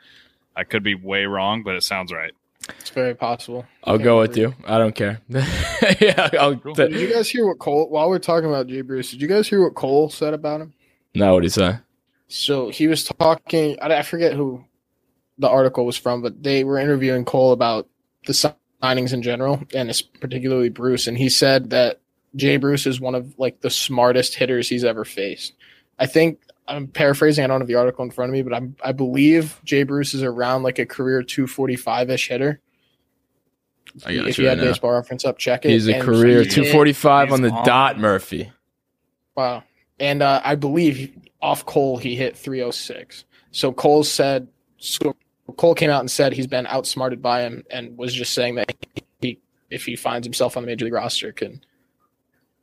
I 0.56 0.64
could 0.64 0.82
be 0.82 0.94
way 0.94 1.25
wrong, 1.25 1.62
but 1.62 1.76
it 1.76 1.82
sounds 1.82 2.12
right. 2.12 2.32
It's 2.81 2.91
very 2.91 3.15
possible. 3.15 3.67
I'll 3.85 3.94
Can't 3.94 4.05
go 4.05 4.19
with 4.19 4.37
you. 4.37 4.55
I 4.65 4.79
don't 4.79 4.94
care. 4.94 5.20
yeah, 5.29 6.31
I'll. 6.38 6.55
Did 6.55 6.93
you 6.93 7.12
guys 7.12 7.29
hear 7.29 7.47
what 7.47 7.59
Cole? 7.59 7.88
While 7.88 8.09
we're 8.09 8.19
talking 8.19 8.49
about 8.49 8.67
Jay 8.67 8.81
Bruce, 8.81 9.11
did 9.11 9.20
you 9.20 9.29
guys 9.29 9.49
hear 9.49 9.62
what 9.62 9.75
Cole 9.75 10.11
said 10.11 10.35
about 10.35 10.61
him? 10.61 10.75
no, 11.15 11.35
what 11.35 11.43
he 11.43 11.49
say? 11.49 11.79
So 12.29 12.69
he 12.70 12.87
was 12.87 13.05
talking. 13.05 13.79
I, 13.81 13.94
I 13.94 14.03
forget 14.03 14.35
who 14.35 14.65
the 15.38 15.49
article 15.49 15.87
was 15.87 15.97
from, 15.97 16.23
but 16.23 16.43
they 16.43 16.65
were 16.65 16.79
interviewing 16.79 17.25
Cole 17.25 17.53
about 17.53 17.88
the 18.26 18.32
signings 18.82 19.12
in 19.12 19.23
general, 19.23 19.62
and 19.75 19.88
it's 19.88 20.03
particularly 20.03 20.69
Bruce. 20.69 21.06
And 21.06 21.17
he 21.17 21.29
said 21.29 21.71
that 21.71 22.00
Jay 22.37 22.56
Bruce 22.56 22.87
is 22.87 23.00
one 23.00 23.14
of 23.14 23.38
like 23.38 23.61
the 23.61 23.71
smartest 23.71 24.35
hitters 24.35 24.69
he's 24.69 24.85
ever 24.85 25.05
faced. 25.05 25.55
I 25.99 26.07
think 26.07 26.40
I'm 26.69 26.87
paraphrasing. 26.87 27.45
I 27.45 27.47
don't 27.47 27.61
have 27.61 27.69
the 27.69 27.75
article 27.76 28.04
in 28.04 28.11
front 28.11 28.31
of 28.31 28.35
me, 28.35 28.42
but 28.42 28.54
I'm, 28.54 28.76
I 28.85 28.92
believe 28.92 29.61
Jay 29.64 29.83
Bruce 29.83 30.14
is 30.14 30.23
around 30.23 30.62
like 30.62 30.78
a 30.78 30.87
career 30.87 31.23
245 31.23 32.11
ish 32.11 32.28
hitter. 32.28 32.61
I 34.07 34.14
got 34.14 34.28
if 34.28 34.38
you 34.38 34.45
you 34.45 34.50
right 34.50 34.59
had 34.59 34.64
now. 34.64 34.71
baseball 34.71 34.93
reference 34.93 35.25
up, 35.25 35.38
check 35.38 35.64
it. 35.64 35.71
He's 35.71 35.88
a 35.88 35.95
And 35.97 36.02
career 36.05 36.43
he 36.43 36.49
245 36.49 37.33
on 37.33 37.43
the 37.43 37.50
on. 37.50 37.64
dot, 37.64 37.99
Murphy. 37.99 38.50
Wow. 39.37 39.62
And 40.00 40.23
uh, 40.23 40.40
I 40.45 40.55
believe 40.55 41.12
off 41.40 41.64
Cole, 41.67 41.97
he 41.97 42.17
hit 42.17 42.37
306. 42.37 43.25
So 43.50 43.73
Cole 43.73 44.05
said, 44.05 44.49
so 44.78 45.17
Cole 45.57 45.75
came 45.75 45.90
out 45.90 46.00
and 46.00 46.11
said 46.11 46.33
he's 46.33 46.47
been 46.47 46.67
outsmarted 46.67 47.23
by 47.23 47.43
him 47.43 47.64
and 47.71 47.97
was 47.97 48.14
just 48.14 48.35
saying 48.35 48.57
that 48.57 48.73
he, 49.21 49.40
if 49.71 49.85
he 49.85 49.97
finds 49.97 50.26
himself 50.26 50.57
on 50.57 50.62
the 50.62 50.67
major 50.67 50.85
league 50.85 50.95
roster, 50.95 51.33
can 51.33 51.61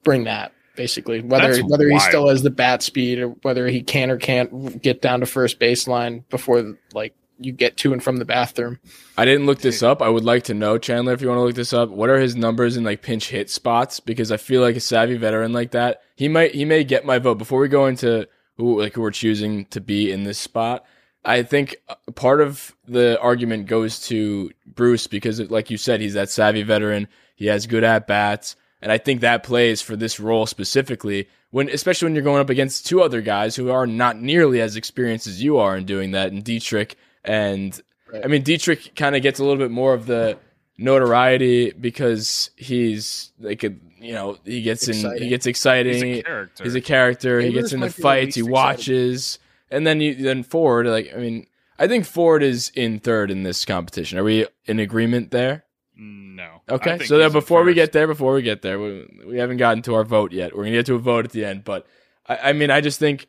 bring 0.04 0.26
that 0.26 0.52
basically. 0.76 1.22
Whether 1.22 1.56
That's 1.56 1.64
whether 1.70 1.90
he 1.90 2.00
still 2.00 2.28
has 2.30 2.44
the 2.44 2.50
bat 2.50 2.84
speed 2.84 3.20
or 3.20 3.30
whether 3.30 3.68
he 3.68 3.82
can 3.82 4.12
or 4.12 4.18
can't 4.18 4.82
get 4.82 5.02
down 5.02 5.22
to 5.22 5.26
first 5.26 5.60
baseline 5.60 6.28
before 6.30 6.76
like 6.94 7.16
you 7.40 7.52
get 7.52 7.78
to 7.78 7.94
and 7.94 8.04
from 8.04 8.18
the 8.18 8.26
bathroom. 8.26 8.80
I 9.18 9.26
didn't 9.26 9.46
look 9.46 9.60
this 9.60 9.84
up. 9.84 10.02
I 10.02 10.10
would 10.10 10.24
like 10.24 10.44
to 10.44 10.54
know, 10.54 10.78
Chandler, 10.78 11.14
if 11.14 11.22
you 11.22 11.28
want 11.28 11.40
to 11.40 11.44
look 11.44 11.56
this 11.56 11.74
up. 11.74 11.90
What 11.90 12.10
are 12.10 12.20
his 12.20 12.36
numbers 12.36 12.78
in 12.78 12.84
like 12.84 13.02
pinch 13.02 13.30
hit 13.30 13.50
spots? 13.50 14.00
Because 14.00 14.32
I 14.32 14.38
feel 14.38 14.62
like 14.62 14.76
a 14.76 14.82
savvy 14.82 15.18
veteran 15.18 15.54
like 15.54 15.72
that, 15.72 16.02
he 16.16 16.28
might 16.28 16.56
he 16.56 16.66
may 16.66 16.84
get 16.84 17.06
my 17.06 17.20
vote. 17.20 17.38
Before 17.38 17.60
we 17.60 17.68
go 17.68 17.88
into 17.88 18.28
who 18.58 18.82
like 18.82 18.94
who 18.94 19.02
we're 19.02 19.12
choosing 19.12 19.66
to 19.66 19.82
be 19.82 20.12
in 20.12 20.24
this 20.24 20.40
spot, 20.40 20.86
I 21.26 21.44
think 21.44 21.78
uh, 21.90 21.96
part 22.14 22.40
of 22.42 22.76
the 22.88 23.20
argument 23.20 23.68
goes 23.68 24.00
to 24.08 24.52
Bruce 24.66 25.08
because, 25.08 25.40
like 25.50 25.70
you 25.70 25.78
said, 25.78 26.02
he's 26.02 26.14
that 26.14 26.30
savvy 26.30 26.64
veteran. 26.64 27.08
He 27.36 27.48
has 27.48 27.68
good 27.68 27.84
at 27.84 28.08
bats, 28.08 28.56
and 28.82 28.92
I 28.92 28.98
think 28.98 29.22
that 29.22 29.44
plays 29.44 29.82
for 29.82 29.96
this 29.96 30.20
role 30.20 30.46
specifically. 30.46 31.28
When, 31.52 31.70
especially 31.70 32.08
when 32.08 32.16
you're 32.16 32.24
going 32.24 32.42
up 32.42 32.50
against 32.50 32.86
two 32.86 33.02
other 33.02 33.22
guys 33.22 33.56
who 33.56 33.72
are 33.72 33.88
not 33.88 34.20
nearly 34.20 34.60
as 34.60 34.76
experienced 34.76 35.26
as 35.26 35.42
you 35.42 35.58
are 35.58 35.78
in 35.78 35.86
doing 35.86 36.12
that, 36.12 36.32
and 36.32 36.44
Dietrich 36.44 36.98
and 37.26 37.82
I 38.24 38.28
mean, 38.28 38.44
Dietrich 38.44 38.96
kind 38.96 39.16
of 39.16 39.22
gets 39.22 39.40
a 39.40 39.44
little 39.44 39.58
bit 39.58 39.72
more 39.72 39.94
of 39.94 40.06
the 40.06 40.38
notoriety 40.78 41.72
because 41.72 42.50
he's 42.56 43.32
like 43.40 43.64
a, 43.64 43.74
you 44.00 44.14
know, 44.14 44.38
he 44.44 44.62
gets 44.62 44.88
in, 44.88 45.18
he 45.18 45.30
gets 45.30 45.46
exciting. 45.46 45.94
He's 45.94 46.04
a 46.04 46.24
character. 46.24 46.64
He's 46.64 46.76
a 46.76 46.82
character. 46.82 47.40
He 47.40 47.52
gets 47.52 47.74
in 47.74 47.80
the 47.80 47.88
be 47.88 47.94
the 47.94 48.02
fights. 48.02 48.36
He 48.36 48.42
least 48.42 48.52
watches, 48.52 49.40
and 49.72 49.86
then 49.86 50.02
you 50.02 50.16
then 50.16 50.44
Ford. 50.44 50.88
Like 50.88 51.12
I 51.16 51.18
mean, 51.18 51.48
I 51.80 51.88
think 51.88 52.06
Ford 52.06 52.44
is 52.44 52.72
in 52.76 53.00
third 53.00 53.32
in 53.32 53.44
this 53.44 53.66
competition. 53.66 54.18
Are 54.18 54.24
we 54.24 54.48
in 54.66 54.80
agreement 54.80 55.32
there? 55.32 55.64
No. 55.98 56.62
Okay, 56.70 57.06
so 57.06 57.18
then 57.18 57.32
before 57.32 57.64
we 57.64 57.74
get 57.74 57.94
there, 57.94 58.06
before 58.06 58.34
we 58.34 58.42
get 58.42 58.62
there, 58.62 58.78
we, 58.80 59.08
we 59.26 59.38
haven't 59.38 59.58
gotten 59.58 59.82
to 59.84 59.96
our 59.96 60.04
vote 60.04 60.34
yet. 60.34 60.56
We're 60.56 60.66
gonna 60.66 60.76
get 60.76 60.86
to 60.88 60.96
a 60.96 61.00
vote 61.00 61.26
at 61.26 61.32
the 61.32 61.46
end, 61.46 61.64
but 61.64 61.88
I, 62.28 62.50
I 62.50 62.54
mean, 62.54 62.70
I 62.70 62.82
just 62.82 63.00
think, 63.00 63.28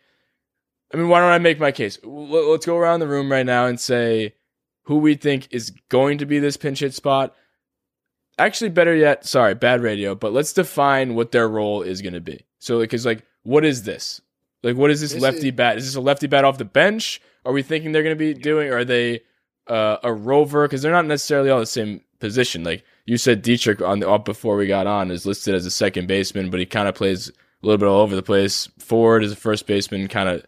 I 0.92 0.96
mean, 0.96 1.08
why 1.08 1.20
don't 1.20 1.32
I 1.32 1.38
make 1.38 1.58
my 1.58 1.72
case? 1.72 1.98
Let's 2.04 2.66
go 2.66 2.76
around 2.76 3.00
the 3.00 3.08
room 3.08 3.30
right 3.30 3.46
now 3.46 3.66
and 3.66 3.78
say 3.80 4.34
who 4.84 4.98
we 4.98 5.14
think 5.14 5.48
is 5.50 5.70
going 5.88 6.18
to 6.18 6.26
be 6.26 6.38
this 6.38 6.56
pinch 6.56 6.80
hit 6.80 6.94
spot. 6.94 7.34
Actually, 8.38 8.70
better 8.70 8.94
yet, 8.94 9.24
sorry, 9.26 9.54
bad 9.54 9.82
radio, 9.82 10.14
but 10.14 10.32
let's 10.32 10.52
define 10.52 11.14
what 11.14 11.32
their 11.32 11.48
role 11.48 11.82
is 11.82 12.02
going 12.02 12.12
to 12.14 12.20
be. 12.20 12.44
So, 12.58 12.80
because 12.80 13.06
like, 13.06 13.24
what 13.42 13.64
is 13.64 13.84
this? 13.84 14.20
Like, 14.62 14.76
what 14.76 14.90
is 14.90 15.00
this, 15.00 15.12
This 15.12 15.22
lefty 15.22 15.48
is- 15.48 15.54
bat? 15.54 15.78
Is 15.78 15.86
this 15.86 15.94
a 15.96 16.00
lefty 16.00 16.26
bat 16.26 16.44
off 16.44 16.58
the 16.58 16.64
bench? 16.64 17.20
Are 17.44 17.52
we 17.52 17.62
thinking 17.62 17.92
they're 17.92 18.02
going 18.02 18.16
to 18.16 18.18
be 18.18 18.34
doing? 18.34 18.72
Are 18.72 18.84
they 18.84 19.20
uh, 19.68 19.96
a 20.02 20.12
rover? 20.12 20.66
Because 20.66 20.82
they're 20.82 20.92
not 20.92 21.06
necessarily 21.06 21.48
all 21.50 21.60
the 21.60 21.66
same 21.66 22.02
position. 22.20 22.62
Like 22.64 22.84
you 23.06 23.16
said, 23.18 23.42
Dietrich 23.42 23.80
on 23.80 24.00
the 24.00 24.10
up 24.10 24.24
before 24.24 24.56
we 24.56 24.66
got 24.66 24.86
on 24.86 25.10
is 25.10 25.24
listed 25.26 25.54
as 25.54 25.64
a 25.66 25.70
second 25.70 26.06
baseman, 26.08 26.50
but 26.50 26.60
he 26.60 26.66
kind 26.66 26.88
of 26.88 26.94
plays 26.94 27.28
a 27.28 27.32
little 27.66 27.78
bit 27.78 27.86
all 27.88 28.00
over 28.00 28.16
the 28.16 28.22
place. 28.22 28.68
Ford 28.78 29.22
is 29.24 29.32
a 29.32 29.36
first 29.36 29.66
baseman, 29.66 30.08
kind 30.08 30.28
of 30.28 30.44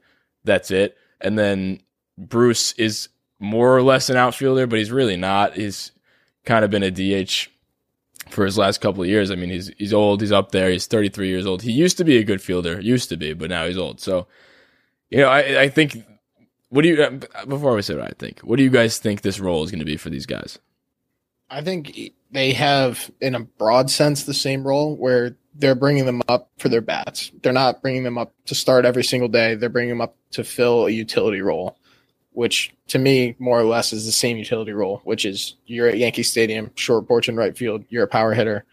that's 0.49 0.71
it. 0.71 0.97
And 1.21 1.38
then 1.38 1.81
Bruce 2.17 2.73
is 2.73 3.09
more 3.38 3.76
or 3.76 3.83
less 3.83 4.11
an 4.11 4.17
outfielder, 4.17 4.67
but 4.67 4.78
he's 4.78 4.90
really 4.90 5.17
not. 5.17 5.55
He's 5.55 5.93
kind 6.45 6.64
of 6.64 6.71
been 6.71 6.83
a 6.83 6.90
DH 6.90 7.49
for 8.31 8.45
his 8.45 8.59
last 8.59 8.81
couple 8.81 9.02
of 9.02 9.09
years. 9.09 9.31
I 9.31 9.37
mean, 9.37 9.50
he's 9.50 9.69
he's 9.78 9.95
old. 9.95 10.21
He's 10.21 10.33
up 10.33 10.50
there. 10.52 10.71
He's 10.71 10.87
33 10.87 11.28
years 11.28 11.47
old. 11.47 11.62
He 11.62 11.73
used 11.73 11.97
to 11.99 12.05
be 12.05 12.19
a 12.19 12.25
good 12.25 12.43
fielder, 12.43 12.81
used 12.81 13.09
to 13.11 13.17
be, 13.17 13.33
but 13.33 13.50
now 13.50 13.67
he's 13.67 13.78
old. 13.78 14.00
So, 14.00 14.26
you 15.11 15.19
know, 15.19 15.28
I 15.28 15.62
I 15.62 15.69
think. 15.69 16.05
What 16.71 16.83
do 16.83 16.88
you 16.88 17.02
uh, 17.02 17.47
before 17.47 17.75
we 17.75 17.81
say 17.81 17.95
what 17.95 18.05
I 18.05 18.12
think? 18.19 18.40
What 18.40 18.57
do 18.57 18.62
you 18.62 18.69
guys 18.69 18.99
think 18.99 19.23
this 19.23 19.40
role 19.40 19.64
is 19.64 19.71
going 19.71 19.78
to 19.78 19.87
be 19.87 19.97
for 19.97 20.11
these 20.11 20.26
guys? 20.26 20.59
I 21.50 21.62
think 21.62 22.12
they 22.31 22.52
have, 22.52 23.11
in 23.21 23.35
a 23.35 23.40
broad 23.40 23.90
sense, 23.90 24.25
the 24.25 24.35
same 24.35 24.67
role 24.67 24.97
where 24.97 25.37
they're 25.55 25.75
bringing 25.75 26.07
them 26.07 26.23
up 26.28 26.50
for 26.59 26.69
their 26.69 26.81
bats. 26.81 27.33
They're 27.43 27.52
not 27.52 27.83
bringing 27.83 28.05
them 28.05 28.19
up 28.19 28.33
to 28.47 28.55
start 28.55 28.85
every 28.85 29.05
single 29.05 29.28
day. 29.28 29.55
They're 29.55 29.69
bringing 29.69 29.90
them 29.90 30.00
up 30.00 30.17
to 30.33 30.45
fill 30.45 30.87
a 30.87 30.90
utility 30.90 31.40
role, 31.40 31.76
which 32.33 32.73
to 32.88 32.99
me, 32.99 33.35
more 33.38 33.59
or 33.59 33.64
less, 33.64 33.93
is 33.93 34.07
the 34.07 34.12
same 34.12 34.37
utility 34.37 34.73
role, 34.73 35.00
which 35.05 35.25
is 35.25 35.57
you're 35.67 35.88
at 35.88 35.99
Yankee 35.99 36.23
Stadium, 36.23 36.71
short 36.75 37.09
porch 37.09 37.28
and 37.28 37.37
right 37.37 37.57
field, 37.57 37.85
you're 37.88 38.05
a 38.05 38.09
power 38.09 38.35
hitter. 38.35 38.64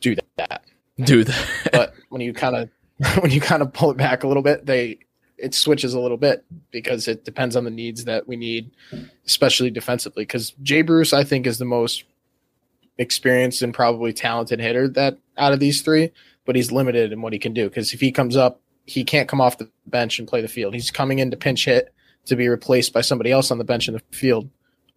Do 0.00 0.16
that. 0.36 0.64
Do 0.98 1.24
that. 1.24 1.48
But 1.72 1.94
when 2.08 2.20
you 2.20 2.32
kind 2.32 2.56
of 2.56 2.70
when 3.20 3.30
you 3.30 3.40
kind 3.40 3.62
of 3.62 3.72
pull 3.72 3.90
it 3.90 3.96
back 3.96 4.24
a 4.24 4.28
little 4.28 4.42
bit, 4.42 4.66
they 4.66 4.98
it 5.38 5.54
switches 5.54 5.94
a 5.94 6.00
little 6.00 6.16
bit 6.16 6.44
because 6.70 7.08
it 7.08 7.24
depends 7.24 7.56
on 7.56 7.64
the 7.64 7.70
needs 7.70 8.04
that 8.04 8.26
we 8.26 8.36
need, 8.36 8.70
especially 9.26 9.70
defensively. 9.70 10.22
Because 10.22 10.52
Jay 10.62 10.82
Bruce, 10.82 11.12
I 11.12 11.24
think, 11.24 11.46
is 11.46 11.58
the 11.58 11.64
most 11.64 12.04
experienced 12.98 13.62
and 13.62 13.74
probably 13.74 14.12
talented 14.12 14.60
hitter 14.60 14.88
that 14.88 15.18
out 15.36 15.52
of 15.52 15.60
these 15.60 15.82
three, 15.82 16.10
but 16.44 16.56
he's 16.56 16.72
limited 16.72 17.12
in 17.12 17.20
what 17.20 17.32
he 17.32 17.38
can 17.38 17.52
do. 17.52 17.68
Because 17.68 17.92
if 17.92 18.00
he 18.00 18.10
comes 18.10 18.36
up, 18.36 18.60
he 18.86 19.04
can't 19.04 19.28
come 19.28 19.40
off 19.40 19.58
the 19.58 19.70
bench 19.86 20.18
and 20.18 20.28
play 20.28 20.40
the 20.40 20.48
field. 20.48 20.72
He's 20.72 20.90
coming 20.90 21.18
in 21.18 21.30
to 21.30 21.36
pinch 21.36 21.64
hit 21.64 21.92
to 22.26 22.36
be 22.36 22.48
replaced 22.48 22.92
by 22.92 23.00
somebody 23.00 23.30
else 23.30 23.50
on 23.50 23.58
the 23.58 23.64
bench 23.64 23.88
in 23.88 23.94
the 23.94 24.02
field, 24.10 24.48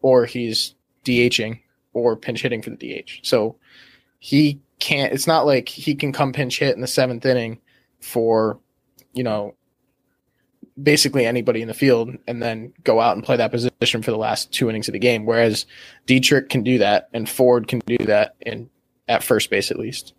or 0.01 0.25
he's 0.25 0.75
DHing 1.05 1.59
or 1.93 2.15
pinch 2.15 2.41
hitting 2.41 2.61
for 2.61 2.69
the 2.69 2.77
DH. 2.77 3.19
So 3.23 3.55
he 4.19 4.61
can't. 4.79 5.11
It's 5.13 5.27
not 5.27 5.45
like 5.45 5.67
he 5.69 5.95
can 5.95 6.13
come 6.13 6.33
pinch 6.33 6.59
hit 6.59 6.75
in 6.75 6.81
the 6.81 6.87
seventh 6.87 7.25
inning 7.25 7.59
for, 7.99 8.59
you 9.13 9.23
know, 9.23 9.55
basically 10.81 11.25
anybody 11.25 11.61
in 11.61 11.67
the 11.67 11.73
field 11.73 12.15
and 12.27 12.41
then 12.41 12.73
go 12.83 12.99
out 12.99 13.15
and 13.15 13.25
play 13.25 13.37
that 13.37 13.51
position 13.51 14.01
for 14.01 14.11
the 14.11 14.17
last 14.17 14.51
two 14.51 14.69
innings 14.69 14.87
of 14.87 14.93
the 14.93 14.99
game. 14.99 15.25
Whereas 15.25 15.65
Dietrich 16.05 16.49
can 16.49 16.63
do 16.63 16.77
that 16.77 17.09
and 17.13 17.27
Ford 17.27 17.67
can 17.67 17.79
do 17.85 17.97
that 17.99 18.35
in 18.41 18.69
at 19.07 19.23
first 19.23 19.49
base 19.49 19.71
at 19.71 19.79
least. 19.79 20.13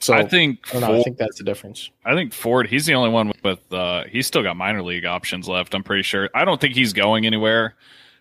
So 0.00 0.14
I 0.14 0.24
think 0.24 0.74
I 0.74 0.78
know. 0.78 0.94
I 0.94 1.02
think 1.02 1.18
that's 1.18 1.38
the 1.38 1.44
difference. 1.44 1.90
I 2.04 2.14
think 2.14 2.32
Ford, 2.32 2.68
he's 2.68 2.86
the 2.86 2.94
only 2.94 3.10
one 3.10 3.32
with 3.42 3.72
uh 3.72 4.04
he's 4.04 4.26
still 4.26 4.42
got 4.42 4.56
minor 4.56 4.82
league 4.82 5.04
options 5.04 5.48
left, 5.48 5.74
I'm 5.74 5.82
pretty 5.82 6.04
sure. 6.04 6.30
I 6.34 6.44
don't 6.44 6.60
think 6.60 6.74
he's 6.74 6.92
going 6.92 7.26
anywhere. 7.26 7.74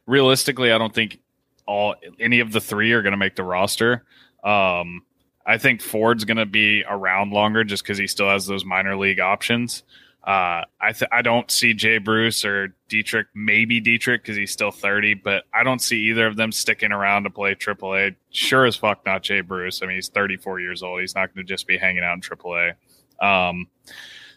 Realistically, 0.07 0.71
I 0.71 0.77
don't 0.77 0.93
think 0.93 1.19
all 1.67 1.95
any 2.19 2.39
of 2.39 2.51
the 2.51 2.61
three 2.61 2.93
are 2.93 3.03
gonna 3.03 3.17
make 3.17 3.35
the 3.35 3.43
roster. 3.43 4.05
Um 4.43 5.03
I 5.45 5.57
think 5.59 5.81
Ford's 5.81 6.25
gonna 6.25 6.47
be 6.47 6.83
around 6.89 7.31
longer 7.31 7.63
just 7.63 7.83
because 7.83 7.99
he 7.99 8.07
still 8.07 8.29
has 8.29 8.47
those 8.47 8.65
minor 8.65 8.97
league 8.97 9.19
options. 9.19 9.83
Uh, 10.27 10.65
I 10.81 10.91
th- 10.91 11.09
I 11.09 11.21
don't 11.21 11.49
see 11.49 11.73
Jay 11.73 11.99
Bruce 11.99 12.43
or 12.43 12.75
Dietrich, 12.89 13.27
maybe 13.33 13.79
Dietrich 13.79 14.23
because 14.23 14.35
he's 14.35 14.51
still 14.51 14.71
30, 14.71 15.13
but 15.13 15.45
I 15.53 15.63
don't 15.63 15.81
see 15.81 16.09
either 16.09 16.27
of 16.27 16.35
them 16.35 16.51
sticking 16.51 16.91
around 16.91 17.23
to 17.23 17.29
play 17.29 17.55
AAA. 17.55 18.17
Sure 18.29 18.65
as 18.65 18.75
fuck 18.75 19.05
not 19.05 19.23
Jay 19.23 19.39
Bruce. 19.39 19.81
I 19.81 19.85
mean, 19.85 19.95
he's 19.95 20.09
34 20.09 20.59
years 20.59 20.83
old. 20.83 20.99
He's 20.99 21.15
not 21.15 21.33
going 21.33 21.47
to 21.47 21.49
just 21.49 21.65
be 21.65 21.77
hanging 21.77 22.03
out 22.03 22.15
in 22.15 22.19
AAA. 22.19 22.73
Um, 23.21 23.67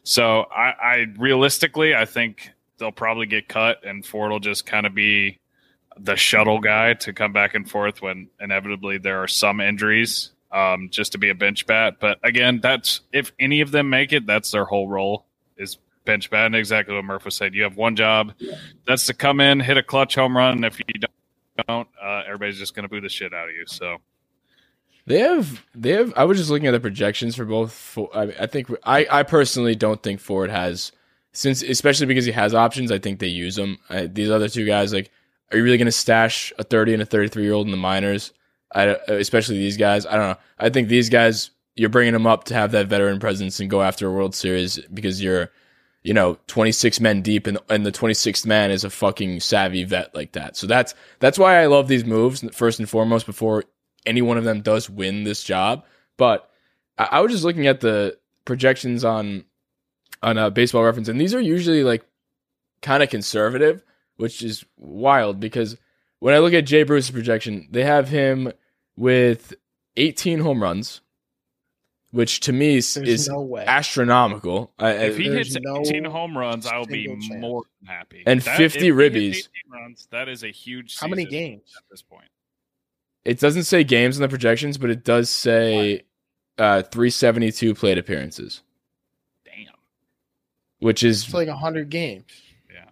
so 0.05 0.43
I, 0.55 0.75
I 0.81 1.07
realistically, 1.19 1.93
I 1.93 2.05
think 2.05 2.53
they'll 2.79 2.93
probably 2.93 3.27
get 3.27 3.49
cut, 3.49 3.85
and 3.85 4.07
Ford 4.07 4.31
will 4.31 4.39
just 4.39 4.67
kind 4.67 4.87
of 4.87 4.95
be 4.95 5.41
the 5.99 6.15
shuttle 6.15 6.61
guy 6.61 6.95
to 6.95 7.13
come 7.13 7.33
back 7.33 7.57
and 7.57 7.69
forth 7.69 8.01
when 8.01 8.29
inevitably 8.41 8.99
there 8.99 9.25
are 9.25 9.29
some 9.29 9.61
injuries, 9.61 10.31
um, 10.53 10.89
just 10.89 11.11
to 11.13 11.19
be 11.19 11.31
a 11.31 11.35
bench 11.35 11.67
bat. 11.67 11.97
But 11.99 12.21
again, 12.23 12.61
that's 12.63 13.01
if 13.13 13.33
any 13.41 13.61
of 13.61 13.73
them 13.73 13.91
make 13.91 14.13
it, 14.13 14.25
that's 14.25 14.53
their 14.53 14.65
whole 14.65 14.89
role 14.89 15.27
is 15.61 15.79
bench 16.05 16.31
bad. 16.31 16.47
And 16.47 16.57
exactly 16.57 16.95
what 16.95 17.05
Murph 17.05 17.25
was 17.25 17.37
saying. 17.37 17.55
You 17.55 17.63
have 17.63 17.77
one 17.77 17.95
job, 17.95 18.33
that's 18.87 19.07
to 19.07 19.15
come 19.15 19.41
in, 19.41 19.61
hit 19.61 19.77
a 19.77 19.83
clutch 19.83 20.17
home 20.17 20.37
run. 20.37 20.65
If 20.65 20.79
you 20.79 21.01
don't, 21.69 21.89
uh, 22.03 22.23
everybody's 22.27 22.59
just 22.59 22.75
going 22.75 22.85
to 22.85 22.89
boo 22.89 23.01
the 23.01 23.09
shit 23.09 23.33
out 23.33 23.49
of 23.49 23.55
you. 23.55 23.65
So 23.67 23.99
They 25.07 25.21
have, 25.21 25.65
they 25.75 25.91
have. 25.91 26.13
I 26.17 26.25
was 26.25 26.39
just 26.39 26.51
looking 26.51 26.69
at 26.69 26.73
the 26.73 26.81
projections 26.81 27.35
for 27.35 27.45
both. 27.45 27.73
For, 27.73 28.09
I, 28.15 28.23
I 28.41 28.47
think 28.47 28.71
I, 28.85 29.07
I 29.11 29.23
personally 29.25 29.75
don't 29.75 30.03
think 30.03 30.21
Ford 30.21 30.51
has, 30.51 30.93
since 31.33 31.63
especially 31.63 32.07
because 32.07 32.25
he 32.25 32.33
has 32.33 32.55
options. 32.55 32.93
I 32.93 32.99
think 32.99 33.19
they 33.19 33.27
use 33.27 33.57
them. 33.57 33.79
I, 33.89 34.07
these 34.07 34.31
other 34.31 34.49
two 34.49 34.67
guys, 34.67 34.93
like, 34.93 35.11
are 35.51 35.59
you 35.59 35.65
really 35.65 35.79
going 35.79 35.87
to 35.87 35.93
stash 35.93 36.53
a 36.59 36.65
thirty 36.65 36.93
and 36.93 37.03
a 37.03 37.07
thirty-three 37.07 37.43
year 37.43 37.55
old 37.55 37.67
in 37.67 37.73
the 37.73 37.77
minors? 37.77 38.33
I, 38.73 38.97
especially 39.09 39.59
these 39.59 39.77
guys. 39.77 40.07
I 40.07 40.13
don't 40.13 40.29
know. 40.29 40.37
I 40.59 40.71
think 40.71 40.89
these 40.89 41.09
guys, 41.09 41.51
you're 41.77 41.89
bringing 41.89 42.15
him 42.15 42.27
up 42.27 42.45
to 42.45 42.55
have 42.55 42.73
that 42.73 42.89
veteran 42.89 43.19
presence 43.19 43.61
and 43.61 43.71
go 43.71 43.83
after 43.83 44.09
a 44.09 44.13
World 44.13 44.35
Series 44.35 44.79
because 44.93 45.23
you're, 45.23 45.51
you 46.03 46.15
know, 46.15 46.39
26 46.47 47.01
men 47.01 47.23
deep, 47.23 47.47
and 47.47 47.59
and 47.69 47.85
the 47.87 47.93
26th 47.93 48.47
man 48.47 48.71
is 48.71 48.85
a 48.85 48.91
fucking 48.91 49.41
savvy 49.41 49.85
vet 49.85 50.15
like 50.15 50.33
that. 50.33 50.57
So 50.57 50.67
that's 50.67 50.95
that's 51.19 51.39
why 51.39 51.61
I 51.61 51.67
love 51.67 51.89
these 51.89 52.05
moves 52.05 52.45
first 52.53 52.79
and 52.79 52.89
foremost 52.89 53.27
before 53.27 53.65
any 54.07 54.23
one 54.23 54.39
of 54.39 54.45
them 54.45 54.63
does 54.63 54.89
win 54.89 55.25
this 55.25 55.45
job. 55.45 55.85
But 56.17 56.51
I, 56.99 57.09
I 57.13 57.21
was 57.21 57.33
just 57.33 57.45
looking 57.45 57.67
at 57.67 57.81
the 57.81 58.19
projections 58.45 59.05
on 59.05 59.45
on 60.23 60.39
a 60.39 60.51
baseball 60.51 60.85
reference, 60.85 61.09
and 61.09 61.21
these 61.21 61.35
are 61.35 61.41
usually 61.41 61.85
like 61.85 62.05
kind 62.83 63.03
of 63.03 63.11
conservative, 63.11 63.83
which 64.17 64.43
is 64.43 64.65
wild 64.77 65.41
because 65.41 65.77
when 66.19 66.35
I 66.35 66.39
look 66.39 66.53
at 66.53 66.67
Jay 66.67 66.83
Bruce's 66.83 67.11
projection, 67.11 67.69
they 67.71 67.85
have 67.85 68.09
him 68.09 68.53
with 68.97 69.55
18 69.97 70.41
home 70.41 70.63
runs, 70.63 71.01
which 72.13 72.41
to 72.41 72.53
me 72.53 72.77
is, 72.77 72.95
There's 72.95 73.09
is 73.09 73.29
no 73.29 73.41
way. 73.41 73.65
astronomical. 73.67 74.73
I, 74.79 74.91
if 74.93 75.17
he 75.17 75.29
I- 75.29 75.31
There's 75.33 75.55
hits 75.55 75.65
no 75.65 75.81
18 75.81 76.05
home 76.05 76.37
runs, 76.37 76.67
I 76.67 76.77
will 76.79 76.87
be 76.87 77.07
chance. 77.07 77.31
more 77.31 77.63
than 77.81 77.87
happy. 77.95 78.23
And 78.27 78.41
That- 78.43 78.57
50 78.57 78.65
if 78.65 78.83
he 78.83 78.87
hits 78.89 79.47
ribbies. 79.47 79.49
runs, 79.73 80.09
that 80.11 80.29
is 80.29 80.43
a 80.43 80.49
huge. 80.51 80.99
How 80.99 81.07
many 81.07 81.25
games? 81.25 81.73
at 81.77 81.85
this 81.91 82.03
point? 82.03 82.27
it 83.25 83.39
doesn't 83.39 83.65
say 83.65 83.85
games 83.85 84.17
in 84.17 84.23
the 84.23 84.29
projections, 84.29 84.79
but 84.79 84.89
it 84.91 85.05
does 85.05 85.29
say 85.31 86.03
uh, 86.59 86.83
372 86.83 87.75
plate 87.75 87.99
appearances, 87.99 88.63
Damn. 89.45 89.75
which 90.79 91.03
is 91.05 91.25
It's 91.25 91.35
like 91.35 91.49
hundred 91.49 91.91
games. 91.91 92.25
Yeah. 92.73 92.87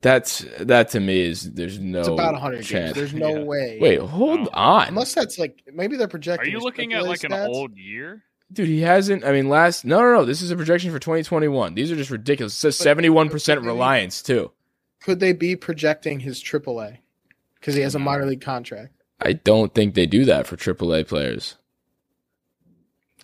that's 0.00 0.44
that 0.60 0.90
to 0.90 1.00
me 1.00 1.20
is 1.22 1.52
there's 1.52 1.78
no 1.80 1.98
It's 1.98 2.08
about 2.08 2.36
hundred 2.40 2.56
games. 2.58 2.68
chance. 2.68 2.94
There's 2.96 3.12
no 3.14 3.38
Yeah. 3.38 3.42
way. 3.42 3.78
Wait, 3.80 3.98
hold 4.00 4.40
Wow. 4.46 4.48
on. 4.52 4.88
unless 4.88 5.12
that's 5.14 5.38
like 5.40 5.60
maybe 5.72 5.96
they're 5.96 6.06
projecting. 6.08 6.48
Are 6.48 6.50
you 6.56 6.60
looking 6.60 6.92
at 6.92 7.04
like 7.04 7.24
an 7.24 7.32
old 7.32 7.76
year? 7.76 8.22
Dude, 8.52 8.68
he 8.68 8.80
hasn't. 8.80 9.24
I 9.24 9.32
mean, 9.32 9.48
last 9.48 9.84
no, 9.84 10.00
no, 10.00 10.12
no. 10.12 10.24
This 10.24 10.40
is 10.40 10.50
a 10.50 10.56
projection 10.56 10.90
for 10.90 10.98
2021. 10.98 11.74
These 11.74 11.92
are 11.92 11.96
just 11.96 12.10
ridiculous. 12.10 12.54
It 12.54 12.58
says 12.58 12.76
71 12.76 13.28
percent 13.28 13.60
reliance 13.62 14.22
too. 14.22 14.50
Could 15.00 15.20
they 15.20 15.32
be 15.32 15.54
projecting 15.54 16.20
his 16.20 16.42
AAA 16.42 16.98
because 17.54 17.74
he 17.74 17.82
has 17.82 17.94
a 17.94 17.98
minor 17.98 18.26
league 18.26 18.40
contract? 18.40 18.92
I 19.20 19.34
don't 19.34 19.74
think 19.74 19.94
they 19.94 20.06
do 20.06 20.24
that 20.24 20.46
for 20.46 20.56
AAA 20.56 21.08
players 21.08 21.56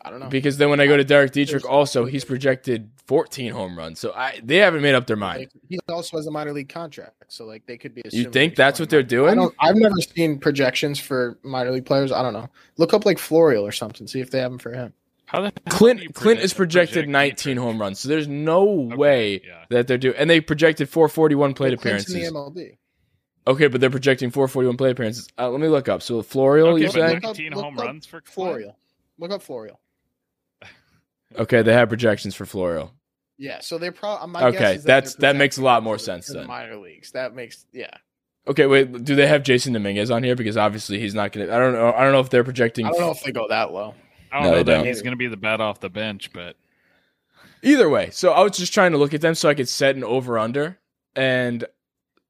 I 0.04 0.10
don't 0.10 0.20
know. 0.20 0.28
because 0.28 0.58
then 0.58 0.68
when 0.68 0.80
I 0.80 0.86
go 0.86 0.96
to 0.96 1.04
Derek 1.04 1.32
Dietrich, 1.32 1.68
also 1.68 2.04
he's 2.04 2.24
projected 2.24 2.90
14 3.06 3.52
home 3.52 3.78
runs. 3.78 3.98
So 3.98 4.12
I 4.12 4.38
they 4.42 4.56
haven't 4.56 4.82
made 4.82 4.94
up 4.94 5.06
their 5.06 5.16
mind. 5.16 5.48
He 5.68 5.78
also 5.88 6.18
has 6.18 6.26
a 6.26 6.30
minor 6.30 6.52
league 6.52 6.68
contract, 6.68 7.24
so 7.28 7.46
like 7.46 7.64
they 7.66 7.78
could 7.78 7.94
be. 7.94 8.02
You 8.12 8.30
think 8.30 8.54
that's 8.54 8.78
what 8.78 8.90
they're 8.90 9.02
doing? 9.02 9.32
I 9.32 9.34
don't. 9.34 9.54
I've 9.60 9.76
never 9.76 9.96
seen 9.96 10.38
projections 10.38 10.98
for 10.98 11.38
minor 11.42 11.70
league 11.70 11.86
players. 11.86 12.12
I 12.12 12.22
don't 12.22 12.34
know. 12.34 12.50
Look 12.76 12.92
up 12.92 13.06
like 13.06 13.16
Florial 13.16 13.62
or 13.62 13.72
something. 13.72 14.06
See 14.06 14.20
if 14.20 14.30
they 14.30 14.40
have 14.40 14.50
them 14.50 14.58
for 14.58 14.72
him. 14.72 14.92
How 15.26 15.40
the 15.40 15.44
hell 15.46 15.52
do 15.66 15.70
Clint 15.76 16.14
Clint 16.14 16.40
is 16.40 16.52
projected 16.54 16.94
project 16.94 17.08
19 17.10 17.36
Dietrich? 17.56 17.58
home 17.58 17.80
runs, 17.80 18.00
so 18.00 18.08
there's 18.08 18.28
no 18.28 18.64
way 18.64 19.40
yeah. 19.44 19.64
that 19.70 19.86
they're 19.88 19.98
doing. 19.98 20.16
And 20.16 20.28
they 20.28 20.40
projected 20.40 20.88
441 20.88 21.54
plate 21.54 21.78
Clint's 21.80 22.08
in 22.10 22.16
appearances. 22.20 22.32
the 22.32 22.38
MLB. 22.70 22.76
Okay, 23.46 23.66
but 23.68 23.80
they're 23.80 23.90
projecting 23.90 24.30
441 24.30 24.76
plate 24.76 24.92
appearances. 24.92 25.28
Uh, 25.38 25.50
let 25.50 25.60
me 25.60 25.68
look 25.68 25.88
up. 25.88 26.02
So 26.02 26.22
Florial, 26.22 26.68
Okay, 26.74 26.80
you 26.82 26.86
but 26.88 26.92
saying? 26.92 27.14
look- 27.14 27.22
19 27.22 27.52
home 27.52 27.76
runs 27.76 28.06
for 28.06 28.20
Florial. 28.22 28.74
Look 29.18 29.30
up 29.30 29.42
Florial. 29.42 29.78
Okay, 31.36 31.62
they 31.62 31.72
have 31.72 31.88
projections 31.88 32.36
for 32.36 32.44
Florial. 32.44 32.92
Yeah, 33.38 33.58
so 33.60 33.78
they're 33.78 33.90
probably. 33.90 34.40
Okay, 34.40 34.76
that's- 34.76 35.16
that 35.16 35.34
makes 35.34 35.58
a 35.58 35.62
lot 35.62 35.82
more 35.82 35.98
sense 35.98 36.28
in 36.30 36.36
then. 36.36 36.46
minor 36.46 36.76
leagues. 36.76 37.10
That 37.10 37.34
makes 37.34 37.66
yeah. 37.72 37.90
Okay, 38.46 38.66
wait. 38.66 39.04
Do 39.04 39.16
they 39.16 39.26
have 39.26 39.42
Jasson 39.42 39.72
Dominguez 39.72 40.10
on 40.12 40.22
here? 40.22 40.36
Because 40.36 40.56
obviously 40.56 41.00
he's 41.00 41.14
not 41.14 41.32
going 41.32 41.48
to. 41.48 41.52
I 41.54 41.58
don't 41.58 41.72
know. 41.72 41.92
I 41.92 42.02
don't 42.04 42.12
know 42.12 42.20
if 42.20 42.30
they're 42.30 42.44
projecting. 42.44 42.86
I 42.86 42.90
don't 42.90 43.00
know 43.00 43.10
if 43.10 43.24
they 43.24 43.32
go 43.32 43.48
that 43.48 43.72
low. 43.72 43.94
I 44.34 44.38
don't 44.38 44.42
No, 44.46 44.50
know 44.50 44.56
they 44.56 44.62
that 44.72 44.76
don't. 44.78 44.86
he's 44.86 45.00
going 45.02 45.12
to 45.12 45.16
be 45.16 45.28
the 45.28 45.36
bat 45.36 45.60
off 45.60 45.78
the 45.80 45.88
bench, 45.88 46.32
but 46.32 46.56
Either 47.62 47.88
way, 47.88 48.10
so 48.10 48.32
I 48.32 48.42
was 48.42 48.58
just 48.58 48.74
trying 48.74 48.92
to 48.92 48.98
look 48.98 49.14
at 49.14 49.20
them 49.22 49.34
so 49.34 49.48
I 49.48 49.54
could 49.54 49.68
set 49.70 49.96
an 49.96 50.04
over 50.04 50.38
under, 50.38 50.78
and 51.16 51.64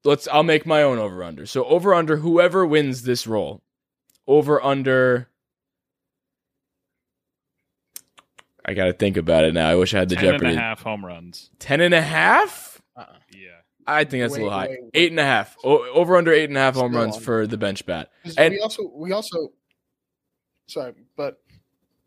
let's. 0.05 0.29
I'll 0.29 0.45
make 0.45 0.65
my 0.65 0.83
own 0.85 0.99
over 1.01 1.25
under. 1.25 1.45
So 1.47 1.65
over 1.65 1.93
under 1.93 2.19
whoever 2.19 2.65
wins 2.65 3.03
this 3.03 3.27
role, 3.27 3.61
over 4.29 4.63
under. 4.63 5.29
I 8.65 8.75
got 8.75 8.85
to 8.87 8.93
think 8.93 9.17
about 9.17 9.45
it 9.45 9.55
now. 9.55 9.69
I 9.69 9.75
wish 9.75 9.93
I 9.95 9.99
had 9.99 10.09
the 10.09 10.15
10 10.15 10.25
Jeopardy. 10.25 10.55
a 10.55 10.59
half 10.59 10.83
home 10.83 11.05
runs. 11.05 11.51
Ten 11.59 11.81
and 11.81 11.93
a 11.93 12.01
half? 12.01 12.81
Uh-uh. 12.97 13.05
Yeah. 13.37 13.49
I 13.87 14.05
think 14.05 14.23
that's 14.23 14.33
a 14.35 14.37
little 14.37 14.51
high. 14.51 14.69
wait, 14.69 14.79
wait. 14.83 14.91
Eight 14.95 15.11
and 15.11 15.21
a 15.21 15.25
half. 15.25 15.57
O- 15.65 15.85
over 15.93 16.17
under 16.17 16.33
eight 16.33 16.49
and 16.49 16.57
a 16.57 16.61
half 16.61 16.75
home 16.75 16.93
Still 16.93 17.01
runs 17.03 17.15
under. 17.17 17.25
for 17.25 17.47
the 17.47 17.59
bench 17.59 17.85
bat. 17.85 18.11
And- 18.39 18.53
we 18.53 18.61
also 18.61 18.91
we 18.95 19.13
also 19.13 19.53
sorry, 20.69 20.95
but 21.17 21.43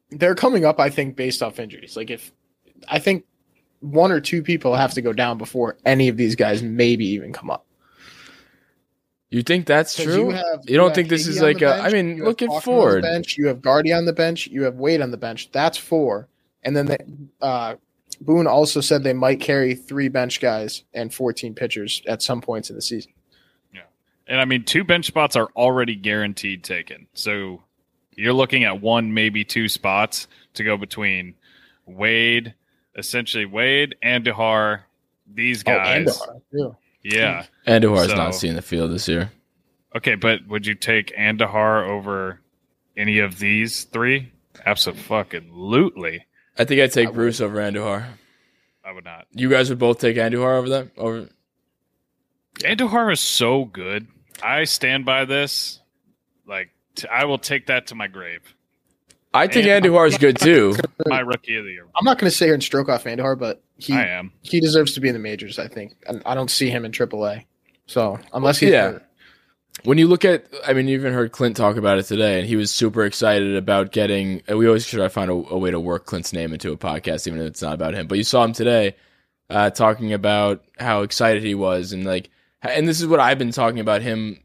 they're 0.09 0.35
coming 0.35 0.65
up. 0.65 0.79
I 0.79 0.89
think 0.89 1.15
based 1.15 1.41
off 1.43 1.59
injuries. 1.59 1.95
Like 1.97 2.09
if 2.09 2.31
I 2.87 2.99
think 2.99 3.25
one 3.79 4.11
or 4.11 4.19
two 4.19 4.41
people 4.41 4.75
have 4.75 4.93
to 4.93 5.01
go 5.01 5.13
down 5.13 5.37
before 5.37 5.77
any 5.85 6.07
of 6.07 6.17
these 6.17 6.35
guys 6.35 6.63
maybe 6.63 7.05
even 7.07 7.31
come 7.33 7.49
up. 7.49 7.65
You 9.29 9.43
think 9.43 9.65
that's 9.65 9.95
true? 10.01 10.27
You, 10.27 10.29
have, 10.31 10.61
You 10.67 10.77
don't 10.77 10.87
have 10.89 10.95
think 10.95 11.09
this 11.09 11.27
is 11.27 11.41
like 11.41 11.61
a- 11.61 11.73
I 11.75 11.81
bench, 11.81 11.93
mean, 11.93 12.07
you 12.09 12.15
have 12.23 12.27
look 12.27 12.41
at 12.41 12.47
Faulkner 12.47 12.71
on 12.71 12.79
the 12.79 12.91
Ford. 12.91 13.01
bench. 13.03 13.37
You 13.37 13.47
have 13.47 13.61
Gardy 13.61 13.91
on 13.91 14.05
the 14.05 14.13
bench. 14.13 14.47
You 14.47 14.63
have 14.63 14.75
Wade 14.75 15.01
on 15.01 15.11
the 15.11 15.17
bench. 15.17 15.51
That's 15.51 15.77
four. 15.77 16.29
And 16.63 16.75
then 16.77 16.85
the, 16.85 16.97
uh, 17.41 17.75
Boone 18.21 18.47
also 18.47 18.79
said 18.81 19.03
they 19.03 19.13
might 19.13 19.41
carry 19.41 19.75
three 19.75 20.07
bench 20.07 20.39
guys 20.39 20.83
and 20.93 21.13
14 21.13 21.53
pitchers 21.53 22.01
at 22.07 22.21
some 22.21 22.41
points 22.41 22.69
in 22.69 22.75
the 22.77 22.81
season. 22.81 23.11
Yeah, 23.73 23.81
and 24.27 24.39
I 24.41 24.45
mean, 24.45 24.63
two 24.63 24.83
bench 24.83 25.05
spots 25.05 25.35
are 25.35 25.49
already 25.55 25.95
guaranteed 25.95 26.63
taken. 26.63 27.07
So 27.13 27.61
you're 28.17 28.33
looking 28.33 28.63
at 28.65 28.81
one, 28.81 29.13
maybe 29.13 29.45
two 29.45 29.69
spots 29.69 30.27
to 30.55 30.63
go 30.63 30.75
between 30.75 31.35
Wade, 31.85 32.53
essentially 32.97 33.45
Wade, 33.45 33.95
and 34.01 34.25
Andujar, 34.25 34.81
these 35.33 35.61
Oh, 35.65 35.73
guys. 35.75 36.05
Andujar, 36.19 36.41
too. 36.51 36.75
yeah. 37.03 37.45
Andujar's 37.65 38.09
So- 38.09 38.15
not 38.15 38.35
seeing 38.35 38.55
the 38.55 38.61
field 38.61 38.91
this 38.91 39.07
year. 39.07 39.31
Okay, 39.95 40.15
but 40.15 40.45
would 40.47 40.65
you 40.67 40.75
take 40.75 41.15
Andujar 41.15 41.87
over 41.87 42.41
any 42.97 43.19
of 43.19 43.39
these 43.39 43.83
three? 43.85 44.31
Absolutely. 44.65 46.25
I 46.57 46.65
think 46.65 46.81
I'd 46.81 46.91
take 46.91 47.07
I 47.07 47.09
would. 47.11 47.15
Bruce 47.15 47.39
over 47.39 47.57
Andujar. 47.57 48.05
I 48.83 48.91
would 48.91 49.05
not. 49.05 49.27
You 49.31 49.49
guys 49.49 49.69
would 49.69 49.79
both 49.79 49.99
take 49.99 50.17
Andujar 50.17 50.57
over 50.57 50.69
them? 50.69 50.91
Over 50.97 51.29
Andujar 52.61 53.11
is 53.13 53.19
so 53.19 53.65
good. 53.65 54.07
I 54.41 54.63
stand 54.63 55.05
by 55.05 55.25
this. 55.25 55.79
Like, 56.47 56.69
t- 56.97 57.07
I 57.07 57.25
will 57.25 57.37
take 57.37 57.67
that 57.67 57.87
to 57.87 57.95
my 57.95 58.07
grave. 58.07 58.41
I 59.33 59.47
think 59.47 59.67
And- 59.67 59.85
Andujar 59.85 60.07
is 60.07 60.17
good 60.17 60.37
too. 60.37 60.75
My 61.05 61.19
rookie 61.19 61.55
of 61.57 61.65
the 61.65 61.71
year. 61.71 61.85
I'm 61.95 62.03
not 62.05 62.17
going 62.17 62.29
to 62.29 62.35
sit 62.35 62.45
here 62.45 62.53
and 62.55 62.63
stroke 62.63 62.89
off 62.89 63.03
Andujar, 63.03 63.37
but 63.37 63.61
he 63.77 63.93
I 63.93 64.05
am. 64.07 64.31
he 64.41 64.59
deserves 64.59 64.93
to 64.95 64.99
be 65.01 65.09
in 65.09 65.13
the 65.13 65.19
majors. 65.19 65.59
I 65.59 65.67
think. 65.67 65.93
And 66.07 66.21
I 66.25 66.33
don't 66.33 66.49
see 66.49 66.69
him 66.69 66.85
in 66.85 66.91
AAA. 66.91 67.45
So 67.85 68.19
unless 68.33 68.57
he's 68.59 68.71
Yeah. 68.71 68.91
hurt. 68.93 69.03
When 69.83 69.99
you 69.99 70.07
look 70.07 70.25
at, 70.25 70.45
I 70.65 70.73
mean, 70.73 70.87
you 70.87 70.97
even 70.97 71.13
heard 71.13 71.31
Clint 71.31 71.55
talk 71.55 71.77
about 71.77 71.99
it 71.99 72.03
today, 72.03 72.39
and 72.39 72.47
he 72.47 72.55
was 72.55 72.71
super 72.71 73.05
excited 73.05 73.55
about 73.55 73.91
getting. 73.91 74.41
We 74.49 74.65
always 74.65 74.87
try 74.87 75.01
to 75.03 75.09
find 75.09 75.29
a, 75.29 75.33
a 75.33 75.57
way 75.57 75.69
to 75.69 75.79
work 75.79 76.07
Clint's 76.07 76.33
name 76.33 76.51
into 76.51 76.71
a 76.71 76.77
podcast, 76.77 77.27
even 77.27 77.39
if 77.39 77.45
it's 77.47 77.61
not 77.61 77.75
about 77.75 77.93
him. 77.93 78.07
But 78.07 78.17
you 78.17 78.23
saw 78.23 78.43
him 78.43 78.53
today 78.53 78.95
uh, 79.51 79.69
talking 79.69 80.13
about 80.13 80.63
how 80.79 81.03
excited 81.03 81.43
he 81.43 81.53
was, 81.53 81.93
and 81.93 82.05
like, 82.05 82.31
and 82.63 82.87
this 82.87 82.99
is 82.99 83.05
what 83.07 83.19
I've 83.19 83.37
been 83.37 83.51
talking 83.51 83.79
about 83.79 84.01
him 84.01 84.39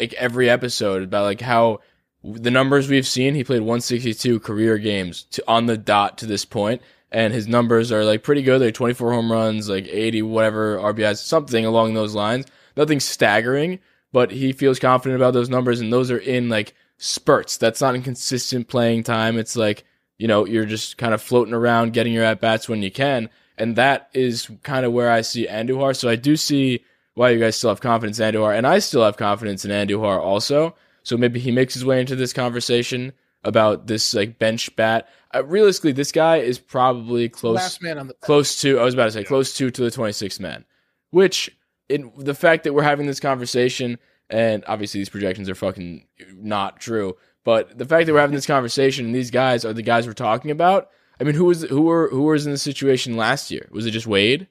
like 0.00 0.14
every 0.14 0.48
episode 0.48 1.02
about 1.02 1.24
like 1.24 1.42
how 1.42 1.80
the 2.22 2.50
numbers 2.50 2.88
we've 2.88 3.06
seen. 3.06 3.34
He 3.34 3.44
played 3.44 3.60
162 3.60 4.40
career 4.40 4.78
games 4.78 5.24
to, 5.30 5.44
on 5.46 5.66
the 5.66 5.76
dot 5.76 6.18
to 6.18 6.26
this 6.26 6.44
point, 6.44 6.82
and 7.10 7.32
his 7.32 7.48
numbers 7.48 7.92
are 7.92 8.04
like 8.04 8.22
pretty 8.22 8.42
good. 8.42 8.60
Like 8.60 8.74
24 8.74 9.12
home 9.12 9.32
runs, 9.32 9.68
like 9.68 9.86
80 9.88 10.22
whatever 10.22 10.78
RBIs, 10.78 11.18
something 11.18 11.64
along 11.64 11.94
those 11.94 12.14
lines. 12.14 12.46
Nothing 12.76 13.00
staggering, 13.00 13.80
but 14.12 14.30
he 14.30 14.52
feels 14.52 14.78
confident 14.78 15.20
about 15.20 15.34
those 15.34 15.48
numbers, 15.48 15.80
and 15.80 15.92
those 15.92 16.10
are 16.10 16.18
in 16.18 16.48
like 16.48 16.74
spurts. 16.98 17.56
That's 17.56 17.80
not 17.80 17.94
in 17.94 18.02
consistent 18.02 18.68
playing 18.68 19.04
time. 19.04 19.38
It's 19.38 19.56
like 19.56 19.84
you 20.18 20.28
know 20.28 20.46
you're 20.46 20.66
just 20.66 20.98
kind 20.98 21.14
of 21.14 21.22
floating 21.22 21.54
around, 21.54 21.92
getting 21.92 22.12
your 22.12 22.24
at 22.24 22.40
bats 22.40 22.68
when 22.68 22.82
you 22.82 22.90
can, 22.90 23.30
and 23.56 23.76
that 23.76 24.10
is 24.12 24.50
kind 24.62 24.84
of 24.84 24.92
where 24.92 25.10
I 25.10 25.22
see 25.22 25.46
Andujar. 25.46 25.96
So 25.96 26.08
I 26.08 26.16
do 26.16 26.36
see 26.36 26.84
why 27.14 27.30
you 27.30 27.40
guys 27.40 27.56
still 27.56 27.70
have 27.70 27.80
confidence 27.80 28.20
in 28.20 28.32
Andujar, 28.32 28.56
and 28.56 28.66
I 28.66 28.78
still 28.78 29.04
have 29.04 29.16
confidence 29.16 29.64
in 29.64 29.70
Andujar 29.70 30.20
also. 30.20 30.76
So 31.02 31.16
maybe 31.16 31.40
he 31.40 31.50
makes 31.50 31.74
his 31.74 31.84
way 31.84 32.00
into 32.00 32.16
this 32.16 32.32
conversation 32.32 33.12
about 33.44 33.86
this 33.86 34.14
like 34.14 34.38
bench 34.38 34.74
bat. 34.76 35.08
Uh, 35.34 35.44
realistically, 35.44 35.92
this 35.92 36.12
guy 36.12 36.38
is 36.38 36.58
probably 36.58 37.28
close 37.28 37.56
Last 37.56 37.82
man 37.82 37.98
on 37.98 38.08
the 38.08 38.14
close 38.14 38.60
to 38.62 38.78
I 38.78 38.84
was 38.84 38.94
about 38.94 39.06
to 39.06 39.12
say 39.12 39.24
close 39.24 39.54
to 39.56 39.70
to 39.70 39.82
the 39.82 39.90
26th 39.90 40.40
man, 40.40 40.64
which 41.10 41.56
in 41.88 42.12
the 42.16 42.34
fact 42.34 42.64
that 42.64 42.74
we're 42.74 42.82
having 42.82 43.06
this 43.06 43.20
conversation 43.20 43.98
and 44.30 44.64
obviously 44.66 45.00
these 45.00 45.08
projections 45.08 45.48
are 45.48 45.54
fucking 45.54 46.06
not 46.34 46.80
true, 46.80 47.16
but 47.44 47.78
the 47.78 47.86
fact 47.86 48.06
that 48.06 48.12
we're 48.12 48.20
having 48.20 48.34
this 48.34 48.46
conversation 48.46 49.06
and 49.06 49.14
these 49.14 49.30
guys 49.30 49.64
are 49.64 49.72
the 49.72 49.82
guys 49.82 50.06
we're 50.06 50.12
talking 50.12 50.50
about. 50.50 50.90
I 51.20 51.24
mean, 51.24 51.34
who 51.34 51.46
was 51.46 51.62
who 51.62 51.82
were 51.82 52.08
who 52.10 52.22
was 52.22 52.46
in 52.46 52.52
the 52.52 52.58
situation 52.58 53.16
last 53.16 53.50
year? 53.50 53.68
Was 53.70 53.86
it 53.86 53.90
just 53.90 54.06
Wade? 54.06 54.48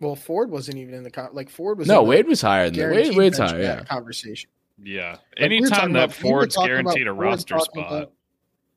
Well, 0.00 0.14
Ford 0.14 0.50
wasn't 0.50 0.78
even 0.78 0.94
in 0.94 1.02
the 1.02 1.10
con- 1.10 1.30
like 1.32 1.50
Ford 1.50 1.78
was. 1.78 1.88
No, 1.88 2.00
in 2.00 2.04
the 2.04 2.10
Wade 2.10 2.26
was 2.26 2.40
higher 2.40 2.70
than 2.70 2.78
that. 2.78 2.90
Wade. 2.90 3.16
Wade's 3.16 3.38
higher, 3.38 3.60
yeah. 3.60 3.84
Conversation. 3.84 4.50
Yeah. 4.82 5.10
Like, 5.12 5.20
Anytime 5.38 5.70
talking 5.70 5.92
that 5.94 6.04
about- 6.04 6.16
Ford's 6.16 6.54
talking 6.54 6.68
guaranteed 6.70 7.06
a 7.08 7.10
Ford 7.14 7.24
roster 7.24 7.54
talking 7.54 7.82
spot. 7.82 7.92
about- 7.92 8.12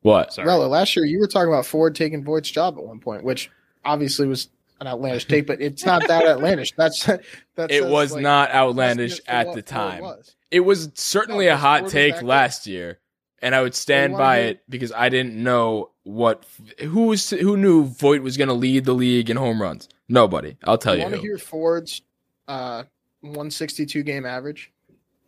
What? 0.01 0.33
Sorry. 0.33 0.47
Rella, 0.47 0.65
last 0.65 0.95
year 0.95 1.05
you 1.05 1.19
were 1.19 1.27
talking 1.27 1.49
about 1.53 1.65
Ford 1.65 1.95
taking 1.95 2.23
Voit's 2.23 2.49
job 2.49 2.77
at 2.77 2.83
one 2.83 2.99
point, 2.99 3.23
which 3.23 3.49
obviously 3.85 4.27
was 4.27 4.49
an 4.79 4.87
outlandish 4.87 5.25
take, 5.27 5.45
but 5.45 5.61
it's 5.61 5.85
not 5.85 6.07
that 6.07 6.25
outlandish. 6.27 6.71
That's 6.75 7.03
that 7.05 7.21
It 7.69 7.85
was 7.87 8.13
like, 8.13 8.23
not 8.23 8.49
outlandish 8.51 9.19
at 9.27 9.53
the 9.53 9.61
time. 9.61 10.01
was. 10.01 10.35
It 10.49 10.61
was 10.61 10.89
certainly 10.95 11.45
No, 11.45 11.53
a 11.53 11.57
hot 11.57 11.81
Ford 11.81 11.91
take 11.91 12.13
that 12.15 12.21
good. 12.21 12.27
last 12.27 12.65
year, 12.67 12.97
and 13.43 13.53
I 13.53 13.61
would 13.61 13.75
stand 13.75 14.13
by 14.17 14.39
it 14.39 14.63
because 14.67 14.91
I 14.91 15.09
didn't 15.09 15.35
know 15.35 15.91
what 16.03 16.45
who 16.79 17.05
was 17.05 17.29
who 17.29 17.55
knew 17.55 17.85
Voit 17.85 18.23
was 18.23 18.37
going 18.37 18.47
to 18.47 18.55
lead 18.55 18.85
the 18.85 18.93
league 18.93 19.29
in 19.29 19.37
home 19.37 19.61
runs. 19.61 19.87
Nobody. 20.09 20.57
I'll 20.63 20.79
tell 20.79 20.95
You 20.95 21.01
you. 21.01 21.05
want 21.05 21.15
to 21.15 21.21
hear 21.21 21.37
Ford's 21.37 22.01
uh, 22.47 22.83
162 23.21 24.01
game 24.03 24.25
average 24.25 24.71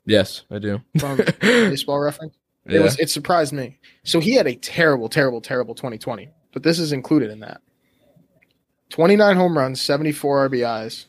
Yes, 0.06 0.44
I 0.52 0.60
do. 0.60 0.82
from 1.00 1.22
baseball 1.42 2.00
reference? 2.02 2.36
It 2.66 2.74
yeah. 2.74 2.82
was 2.82 3.00
it 3.00 3.10
surprised 3.10 3.54
me. 3.54 3.80
So 4.04 4.20
he 4.20 4.34
had 4.36 4.48
a 4.48 4.56
terrible, 4.56 5.10
terrible, 5.10 5.42
terrible 5.42 5.76
2020, 5.76 6.30
but 6.54 6.64
this 6.64 6.80
is 6.80 6.92
included 6.92 7.30
in 7.30 7.40
that. 7.42 7.62
29 8.90 9.36
home 9.36 9.58
runs, 9.58 9.82
74 9.82 10.50
RBIs, 10.50 11.06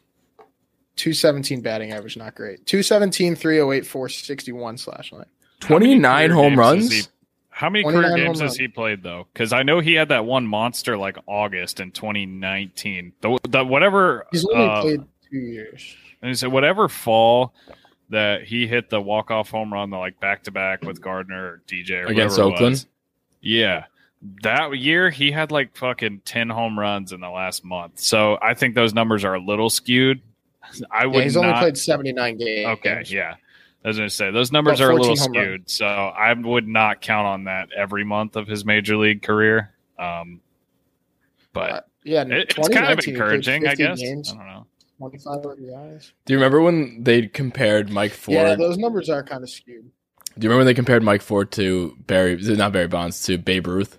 217 0.97 1.61
batting 1.61 1.93
average, 1.93 2.17
not 2.17 2.35
great. 2.35 2.65
217, 2.67 3.37
308, 3.37 3.87
461 3.87 4.79
slash 4.79 5.13
line. 5.13 5.27
29 5.61 6.31
home 6.31 6.59
runs? 6.59 6.93
he- 6.93 7.03
how 7.51 7.71
many 7.71 7.85
career 7.85 8.17
games 8.17 8.41
has 8.41 8.49
runs. 8.49 8.57
he 8.57 8.67
played 8.67 9.05
though? 9.05 9.29
Because 9.33 9.53
I 9.53 9.63
know 9.63 9.79
he 9.79 9.95
had 9.95 10.09
that 10.09 10.25
one 10.25 10.45
monster 10.45 10.99
like 10.99 11.17
August 11.29 11.79
in 11.79 11.93
2019. 11.93 13.13
The, 13.21 13.39
the 13.49 13.65
whatever 13.65 14.27
He's 14.33 14.45
only 14.45 14.67
uh, 14.67 14.81
played 14.81 15.01
two 15.31 15.39
years. 15.39 15.97
And 16.21 16.31
he 16.31 16.35
said 16.35 16.51
whatever 16.51 16.89
fall 16.89 17.55
that 18.11 18.45
he 18.45 18.67
hit 18.67 18.91
the 18.91 19.01
walk 19.01 19.31
off 19.31 19.51
home 19.51 19.73
run, 19.73 19.91
the 19.91 19.97
like 19.99 20.21
back 20.21 20.45
to 20.45 20.51
back 20.51 20.83
with 20.83 21.01
Gardner 21.01 21.45
or 21.45 21.63
DJ 21.67 22.05
or 22.05 22.07
Against 22.07 22.39
Oakland? 22.39 22.87
Yeah. 23.41 23.85
That 24.43 24.79
year 24.79 25.11
he 25.11 25.31
had 25.31 25.51
like 25.51 25.77
fucking 25.77 26.23
ten 26.25 26.49
home 26.49 26.79
runs 26.79 27.13
in 27.13 27.21
the 27.21 27.29
last 27.29 27.65
month. 27.65 27.99
So 28.01 28.39
I 28.41 28.55
think 28.55 28.75
those 28.75 28.95
numbers 28.95 29.25
are 29.25 29.35
a 29.35 29.41
little 29.41 29.69
skewed. 29.69 30.23
I 30.91 31.07
would 31.07 31.17
Yeah, 31.17 31.23
he's 31.25 31.37
only 31.37 31.53
played 31.53 31.77
79 31.77 32.39
games. 32.39 32.67
Okay, 32.79 33.03
yeah. 33.09 33.35
I 33.85 33.89
was 33.89 33.99
gonna 33.99 34.09
say 34.09 34.31
those 34.31 34.51
numbers 34.51 34.81
are 34.81 34.91
a 34.91 34.95
little 34.95 35.15
14 35.15 35.19
home 35.19 35.33
runs. 35.37 35.47
skewed, 35.47 35.71
so 35.71 35.87
I 35.87 36.33
would 36.33 36.67
not 36.67 37.03
count 37.03 37.27
on 37.27 37.45
that 37.45 37.69
every 37.77 38.03
month 38.03 38.37
of 38.37 38.47
his 38.47 38.65
major 38.65 38.97
league 38.97 39.23
career. 39.23 39.75
Um, 39.99 40.41
but 41.53 41.71
Uh, 41.71 41.81
yeah, 42.03 42.23
it, 42.23 42.55
it's 42.57 42.69
kind 42.69 42.91
of 42.91 42.99
2019 43.01 43.05
he 43.05 43.05
played 43.05 43.09
encouraging, 43.09 43.67
I 43.67 43.75
guess. 43.75 44.01
Games, 44.01 44.33
I 44.33 44.37
don't 44.37 44.47
know. 44.47 44.67
25 44.99 45.43
RBIs. 45.43 46.13
Do 46.25 46.33
you 46.33 46.39
remember 46.39 46.61
when 46.61 47.03
they 47.03 47.27
compared 47.27 47.91
Mike 47.91 48.13
Ford? 48.13 48.37
Yeah, 48.37 48.55
those 48.55 48.79
numbers 48.79 49.11
are 49.11 49.23
kind 49.23 49.43
of 49.43 49.51
skewed. 49.51 49.91
Do 50.39 50.45
you 50.45 50.49
remember 50.49 50.61
when 50.61 50.67
they 50.67 50.75
compared 50.75 51.03
Mike 51.03 51.23
Ford 51.23 51.53
to 51.53 51.97
Barry? 52.07 52.37
Not 52.37 52.73
Barry 52.73 52.89
Bonds 52.89 53.23
to 53.25 53.39
Babe 53.39 53.67
Ruth. 53.67 53.99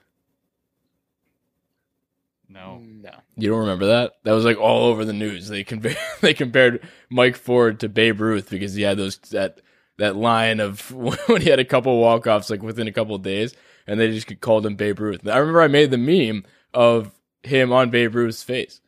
No. 2.49 2.81
No. 2.81 3.11
You 3.37 3.49
don't 3.49 3.59
remember 3.59 3.87
that? 3.87 4.13
That 4.23 4.31
was 4.33 4.45
like 4.45 4.57
all 4.57 4.85
over 4.85 5.05
the 5.05 5.13
news. 5.13 5.47
They 5.49 5.63
compared 5.63 5.97
they 6.21 6.33
compared 6.33 6.87
Mike 7.09 7.35
Ford 7.35 7.79
to 7.81 7.89
Babe 7.89 8.19
Ruth 8.21 8.49
because 8.49 8.73
he 8.73 8.83
had 8.83 8.97
those 8.97 9.17
that 9.31 9.61
that 9.97 10.15
line 10.15 10.59
of 10.59 10.91
when 11.27 11.41
he 11.41 11.49
had 11.49 11.59
a 11.59 11.65
couple 11.65 11.97
walk 11.99 12.27
offs 12.27 12.49
like 12.49 12.61
within 12.61 12.87
a 12.87 12.93
couple 12.93 13.15
of 13.15 13.21
days, 13.21 13.53
and 13.87 13.99
they 13.99 14.11
just 14.11 14.39
called 14.41 14.65
him 14.65 14.75
Babe 14.75 14.99
Ruth. 14.99 15.27
I 15.27 15.37
remember 15.37 15.61
I 15.61 15.67
made 15.67 15.91
the 15.91 15.97
meme 15.97 16.45
of 16.73 17.11
him 17.43 17.71
on 17.71 17.89
Babe 17.89 18.15
Ruth's 18.15 18.43
face. 18.43 18.81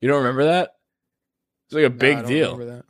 You 0.00 0.08
don't 0.08 0.18
remember 0.18 0.44
that? 0.44 0.73
It's 1.74 1.82
like 1.82 1.84
a 1.84 1.88
No, 1.88 1.94
I 1.94 1.98
big 1.98 2.16
don't 2.18 2.26
deal. 2.28 2.56
that. 2.58 2.84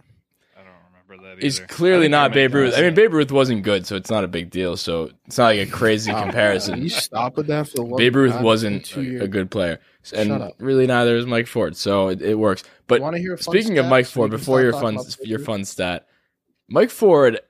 I 0.57 0.61
don't 0.63 0.73
remember 1.09 1.29
that 1.29 1.43
He's 1.43 1.59
either. 1.59 1.67
clearly 1.69 2.09
not 2.09 2.33
Babe 2.33 2.55
Ruth. 2.55 2.75
I 2.77 2.83
mean. 2.83 2.95
Babe 2.95 3.13
Ruth 3.13 3.33
wasn't 3.33 3.63
good, 3.63 3.87
so 3.87 3.97
it's 3.97 4.11
not 4.11 4.25
a 4.25 4.29
big 4.29 4.51
deal. 4.51 4.77
So 4.77 5.11
it's 5.27 5.39
not 5.39 5.47
like 5.47 5.61
a 5.67 5.71
crazy 5.71 6.13
Oh, 6.13 6.21
comparison. 6.23 6.83
You 6.83 6.89
stop 6.89 7.37
with 7.37 7.47
that 7.49 7.69
for 7.69 7.77
the 7.77 7.83
love 7.83 7.99
Babe 7.99 8.17
Ruth 8.17 8.33
God. 8.33 8.45
wasn't 8.45 8.97
a, 8.97 9.25
a 9.25 9.29
good 9.29 9.51
player, 9.51 9.81
Shut 10.03 10.19
and 10.19 10.31
up. 10.33 10.53
really 10.59 10.87
neither 10.87 11.17
is 11.17 11.27
Mike 11.27 11.47
Ford. 11.47 11.77
So 11.77 12.09
it, 12.09 12.23
it 12.23 12.35
works. 12.39 12.63
But 12.87 13.01
Wanna 13.01 13.19
hear 13.19 13.35
a 13.35 13.39
fun 13.39 13.53
speaking 13.55 13.79
of 13.79 13.87
Mike 13.87 14.07
Ford, 14.07 14.31
we 14.31 14.37
before 14.37 14.61
your 14.63 14.73
fun 14.73 14.99
your 15.23 15.39
fun 15.39 15.65
stat, 15.65 16.07
Mike 16.69 16.91
Ford, 16.91 17.41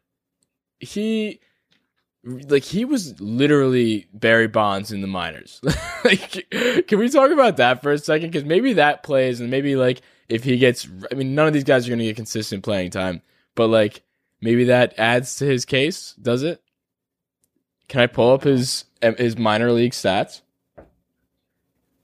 he 0.81 1.41
like 2.25 2.63
he 2.63 2.85
was 2.85 3.21
literally 3.21 4.07
Barry 4.13 4.49
Bonds 4.49 4.93
in 4.93 5.01
the 5.03 5.07
minors. 5.07 5.61
like, 6.05 6.47
can 6.89 6.99
we 6.99 7.09
talk 7.11 7.31
about 7.31 7.59
that 7.59 7.83
for 7.83 7.93
a 7.93 7.99
second? 7.99 8.31
Because 8.31 8.45
maybe 8.45 8.75
that 8.75 9.03
plays, 9.03 9.41
and 9.41 9.51
maybe 9.51 9.77
like 9.77 10.01
if 10.29 10.45
he 10.45 10.57
gets, 10.59 10.89
I 11.11 11.15
mean, 11.15 11.35
none 11.35 11.47
of 11.47 11.53
these 11.53 11.65
guys 11.65 11.87
are 11.87 11.91
going 11.91 11.99
to 11.99 12.05
get 12.05 12.17
consistent 12.17 12.65
playing 12.65 12.91
time, 12.91 13.23
but 13.55 13.69
like 13.69 14.03
maybe 14.41 14.65
that 14.65 14.95
adds 14.99 15.37
to 15.37 15.45
his 15.45 15.65
case. 15.65 16.15
Does 16.21 16.43
it? 16.43 16.63
Can 17.89 18.01
I 18.01 18.07
pull 18.07 18.33
up 18.33 18.45
his 18.45 18.85
his 19.01 19.37
minor 19.37 19.71
league 19.73 19.93
stats? 19.93 20.41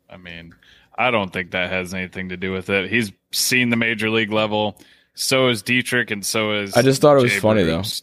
I 0.09 0.17
mean, 0.17 0.55
I 0.97 1.11
don't 1.11 1.33
think 1.33 1.53
that 1.53 1.71
has 1.71 1.95
anything 1.95 2.29
to 2.31 2.37
do 2.37 2.53
with 2.53 2.69
it. 2.69 2.91
He's 2.91 3.13
seen 3.33 3.71
the 3.71 3.77
major 3.77 4.11
league 4.11 4.33
level. 4.33 4.79
So 5.15 5.49
is 5.49 5.63
Dietrich, 5.63 6.11
and 6.11 6.25
so 6.25 6.53
is. 6.53 6.75
I 6.75 6.83
just 6.83 7.01
thought 7.01 7.17
it 7.17 7.23
was 7.23 7.33
Jay 7.33 7.41
funny, 7.41 7.65
Bruce. 7.65 8.03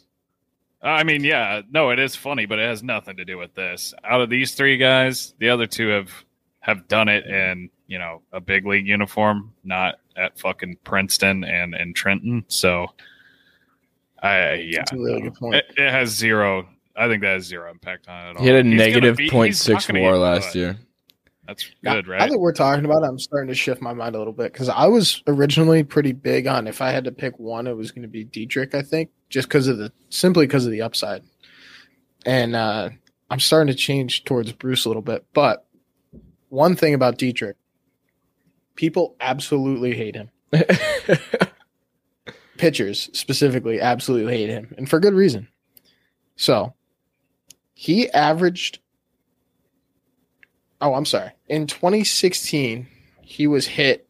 I 0.81 1.03
mean, 1.03 1.23
yeah, 1.23 1.61
no, 1.69 1.89
it 1.89 1.99
is 1.99 2.15
funny, 2.15 2.45
but 2.45 2.59
it 2.59 2.67
has 2.67 2.83
nothing 2.83 3.17
to 3.17 3.25
do 3.25 3.37
with 3.37 3.55
this. 3.55 3.93
Out 4.03 4.21
of 4.21 4.29
these 4.29 4.53
three 4.53 4.77
guys, 4.77 5.33
the 5.39 5.49
other 5.49 5.65
two 5.67 5.89
have 5.89 6.11
have 6.59 6.87
done 6.87 7.07
it 7.07 7.25
in 7.25 7.69
you 7.87 7.99
know 7.99 8.21
a 8.31 8.39
big 8.39 8.65
league 8.65 8.87
uniform, 8.87 9.53
not 9.63 9.95
at 10.17 10.37
fucking 10.39 10.77
Princeton 10.83 11.43
and 11.43 11.73
and 11.75 11.95
Trenton. 11.95 12.43
So, 12.47 12.87
I 14.21 14.53
yeah, 14.53 14.79
That's 14.79 14.91
a 14.93 14.97
really 14.97 15.21
good 15.21 15.35
point. 15.35 15.55
it, 15.55 15.65
it 15.77 15.91
has 15.91 16.09
zero. 16.09 16.67
I 16.95 17.07
think 17.07 17.21
that 17.21 17.33
has 17.35 17.45
zero 17.45 17.69
impact 17.69 18.07
on 18.09 18.27
it 18.27 18.29
at 18.31 18.35
all. 18.37 18.41
He 18.41 18.47
had 18.49 18.65
a 18.65 18.67
He's 18.67 18.77
negative 18.77 19.17
be- 19.17 19.23
he's 19.23 19.31
point 19.31 19.51
not 19.51 19.57
six 19.83 19.89
WAR 19.93 20.17
last 20.17 20.53
good. 20.53 20.59
year. 20.59 20.77
That's 21.45 21.69
Now- 21.83 21.93
good, 21.93 22.07
Now 22.07 22.13
right? 22.13 22.29
that 22.29 22.39
we're 22.39 22.51
talking 22.53 22.83
about 22.83 23.03
it, 23.03 23.07
I'm 23.07 23.19
starting 23.19 23.47
to 23.49 23.55
shift 23.55 23.81
my 23.81 23.93
mind 23.93 24.15
a 24.15 24.17
little 24.17 24.33
bit 24.33 24.51
because 24.51 24.67
I 24.67 24.87
was 24.87 25.21
originally 25.27 25.83
pretty 25.83 26.11
big 26.11 26.47
on 26.47 26.67
if 26.67 26.81
I 26.81 26.89
had 26.91 27.03
to 27.05 27.11
pick 27.11 27.37
one, 27.39 27.67
it 27.67 27.77
was 27.77 27.91
going 27.91 28.01
to 28.01 28.07
be 28.07 28.23
Dietrich. 28.25 28.73
I 28.75 28.81
think 28.81 29.11
just 29.29 29.47
because 29.47 29.67
of 29.67 29.77
the 29.77 29.91
simply 30.09 30.45
because 30.47 30.65
of 30.65 30.71
the 30.71 30.81
upside, 30.81 31.23
and 32.25 32.55
uh, 32.55 32.89
I'm 33.29 33.39
starting 33.39 33.71
to 33.73 33.79
change 33.79 34.23
towards 34.25 34.51
Bruce 34.51 34.83
a 34.85 34.89
little 34.89 35.01
bit. 35.03 35.25
But 35.33 35.65
one 36.49 36.75
thing 36.75 36.93
about 36.95 37.17
Dietrich, 37.17 37.55
people 38.77 39.15
absolutely 39.19 39.93
hate 39.95 40.15
him. 40.15 40.29
Pitchers 42.57 43.09
specifically 43.13 43.79
absolutely 43.81 44.35
hate 44.37 44.49
him, 44.49 44.73
and 44.77 44.89
for 44.89 44.99
good 44.99 45.13
reason. 45.13 45.47
So 46.37 46.73
he 47.73 48.09
averaged 48.11 48.79
Oh, 50.79 50.93
I'm 50.93 51.05
sorry. 51.05 51.31
In 51.47 51.65
2016, 51.67 52.87
he 53.21 53.47
was 53.47 53.65
hit 53.65 54.07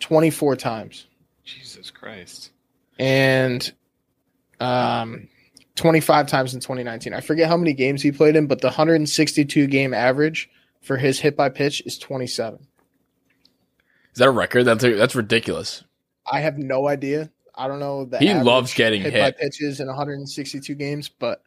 24 0.00 0.56
times 0.56 1.06
Jesus 1.44 1.90
Christ. 1.90 2.50
and 2.98 3.72
um 4.60 5.28
25 5.76 6.26
times 6.26 6.54
in 6.54 6.60
2019. 6.60 7.12
I 7.14 7.20
forget 7.20 7.48
how 7.48 7.56
many 7.56 7.72
games 7.74 8.02
he 8.02 8.10
played 8.12 8.36
in, 8.36 8.46
but 8.46 8.60
the 8.62 8.68
162 8.68 9.66
game 9.66 9.92
average 9.94 10.50
for 10.82 10.96
his 10.96 11.20
hit 11.20 11.36
by 11.36 11.48
pitch 11.50 11.82
is 11.86 11.98
27. 11.98 12.65
Is 14.16 14.20
that 14.20 14.28
a 14.28 14.30
record? 14.30 14.64
That's 14.64 14.82
that's 14.82 15.14
ridiculous. 15.14 15.84
I 16.32 16.40
have 16.40 16.56
no 16.56 16.88
idea. 16.88 17.30
I 17.54 17.68
don't 17.68 17.80
know 17.80 18.06
that 18.06 18.22
He 18.22 18.32
loves 18.32 18.72
getting 18.72 19.02
hit, 19.02 19.12
hit. 19.12 19.20
by 19.20 19.30
pitches 19.30 19.78
in 19.78 19.88
162 19.88 20.74
games, 20.74 21.10
but 21.10 21.42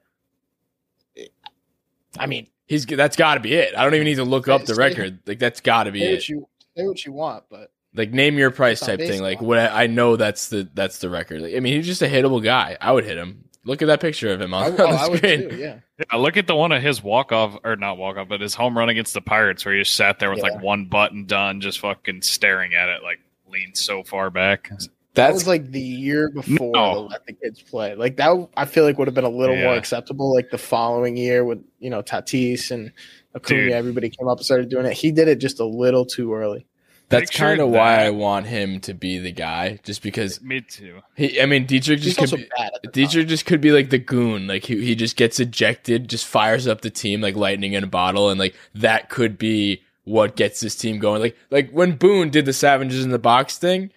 I 2.19 2.27
mean, 2.27 2.47
He's 2.67 2.85
that's 2.85 3.15
got 3.15 3.33
to 3.33 3.39
be 3.39 3.55
it. 3.55 3.75
I 3.75 3.83
don't 3.83 3.95
even 3.95 4.05
need 4.05 4.17
to 4.17 4.23
look 4.23 4.47
up 4.47 4.65
the 4.65 4.75
record. 4.75 5.17
Like 5.25 5.39
that's 5.39 5.61
got 5.61 5.85
to 5.85 5.91
be 5.91 6.03
it. 6.03 6.13
what 6.13 6.29
you 6.29 6.47
say 6.77 6.85
what 6.85 7.03
you 7.03 7.11
want, 7.11 7.45
but 7.49 7.71
Like 7.95 8.11
name 8.11 8.37
your 8.37 8.51
price 8.51 8.81
type 8.81 8.99
thing. 8.99 9.23
Like 9.23 9.41
what 9.41 9.57
I, 9.57 9.85
I 9.85 9.87
know 9.87 10.15
that's 10.15 10.49
the 10.49 10.69
that's 10.75 10.99
the 10.99 11.09
record. 11.09 11.41
Like, 11.41 11.55
I 11.55 11.59
mean, 11.61 11.73
he's 11.73 11.87
just 11.87 12.03
a 12.03 12.07
hittable 12.07 12.43
guy. 12.43 12.77
I 12.79 12.91
would 12.91 13.03
hit 13.03 13.17
him. 13.17 13.48
Look 13.65 13.81
at 13.81 13.87
that 13.87 13.99
picture 13.99 14.31
of 14.31 14.39
him 14.41 14.53
on, 14.53 14.63
I, 14.63 14.65
on 14.69 14.73
oh, 14.73 14.75
the 14.77 14.83
I 14.97 15.07
would 15.09 15.17
screen. 15.17 15.49
too. 15.49 15.55
Yeah, 15.57 15.79
Yeah, 15.97 16.17
look 16.17 16.37
at 16.37 16.47
the 16.47 16.55
one 16.55 16.71
of 16.71 16.81
his 16.81 17.03
walk 17.03 17.31
off 17.31 17.57
or 17.63 17.75
not 17.75 17.97
walk 17.97 18.17
off, 18.17 18.29
but 18.29 18.39
his 18.41 18.55
home 18.55 18.77
run 18.77 18.89
against 18.89 19.13
the 19.13 19.21
Pirates 19.21 19.65
where 19.65 19.73
he 19.75 19.81
just 19.81 19.95
sat 19.95 20.19
there 20.19 20.29
with 20.29 20.39
Yeah. 20.39 20.45
like 20.53 20.61
one 20.63 20.85
button 20.85 21.25
done, 21.25 21.59
just 21.61 21.79
fucking 21.79 22.21
staring 22.21 22.73
at 22.73 22.87
it, 22.89 23.03
like 23.03 23.19
leaned 23.49 23.77
so 23.77 24.03
far 24.03 24.29
back. 24.29 24.69
that 24.69 24.87
That's 25.13 25.33
was 25.33 25.47
like 25.47 25.71
the 25.71 25.81
year 25.81 26.29
before 26.29 26.71
No. 26.73 26.93
to 26.93 26.99
let 27.01 27.25
the 27.25 27.33
kids 27.33 27.61
play. 27.61 27.95
Like 27.95 28.15
that, 28.17 28.47
I 28.55 28.65
feel 28.65 28.85
like 28.85 28.97
would 28.97 29.07
have 29.07 29.15
been 29.15 29.23
a 29.25 29.29
little 29.29 29.57
more 29.57 29.73
acceptable. 29.73 30.33
Like 30.33 30.49
the 30.51 30.57
following 30.57 31.17
year 31.17 31.43
with 31.43 31.59
you 31.79 31.89
know 31.89 32.01
Tatis 32.01 32.71
and 32.71 32.91
Acuna, 33.35 33.61
Dude. 33.63 33.71
everybody 33.73 34.09
came 34.09 34.27
up 34.27 34.37
and 34.37 34.45
started 34.45 34.69
doing 34.69 34.85
it. 34.85 34.93
He 34.93 35.11
did 35.11 35.27
it 35.27 35.35
just 35.39 35.59
a 35.59 35.65
little 35.65 36.05
too 36.05 36.33
early. 36.33 36.65
That's 37.09 37.31
kind 37.31 37.59
of 37.59 37.69
why. 37.69 38.05
I 38.05 38.09
want 38.11 38.45
him 38.45 38.79
to 38.81 38.93
be 38.93 39.17
the 39.19 39.31
guy. 39.31 39.79
Just 39.83 40.01
because 40.01 40.41
Me 40.41 40.61
too. 40.61 41.01
he. 41.15 41.41
I 41.41 41.45
mean, 41.45 41.65
Dietrich 41.65 41.99
He's 41.99 42.15
just 42.15 42.19
also 42.19 42.37
could 42.37 42.45
be, 42.45 42.51
bad. 42.57 42.71
At 42.75 42.81
the 42.83 42.87
Dietrich 42.89 43.23
time. 43.25 43.29
just 43.29 43.45
could 43.45 43.61
be 43.61 43.71
like 43.71 43.89
the 43.89 43.97
goon. 43.97 44.47
Like 44.47 44.65
he 44.65 44.83
he 44.85 44.95
just 44.95 45.15
gets 45.17 45.39
ejected, 45.39 46.09
just 46.09 46.25
fires 46.27 46.67
up 46.67 46.81
the 46.81 46.89
team 46.89 47.21
like 47.21 47.35
lightning 47.35 47.73
in 47.73 47.83
a 47.83 47.87
bottle, 47.87 48.29
and 48.29 48.39
like 48.39 48.55
that 48.75 49.09
could 49.09 49.37
be 49.37 49.81
what 50.03 50.35
gets 50.35 50.59
this 50.59 50.75
team 50.75 50.99
going. 50.99 51.21
Like 51.21 51.37
like 51.51 51.71
when 51.71 51.95
Boone 51.95 52.29
did 52.29 52.45
the 52.45 52.53
Savages 52.53 53.03
in 53.03 53.11
the 53.11 53.19
box 53.19 53.57
thing, 53.57 53.91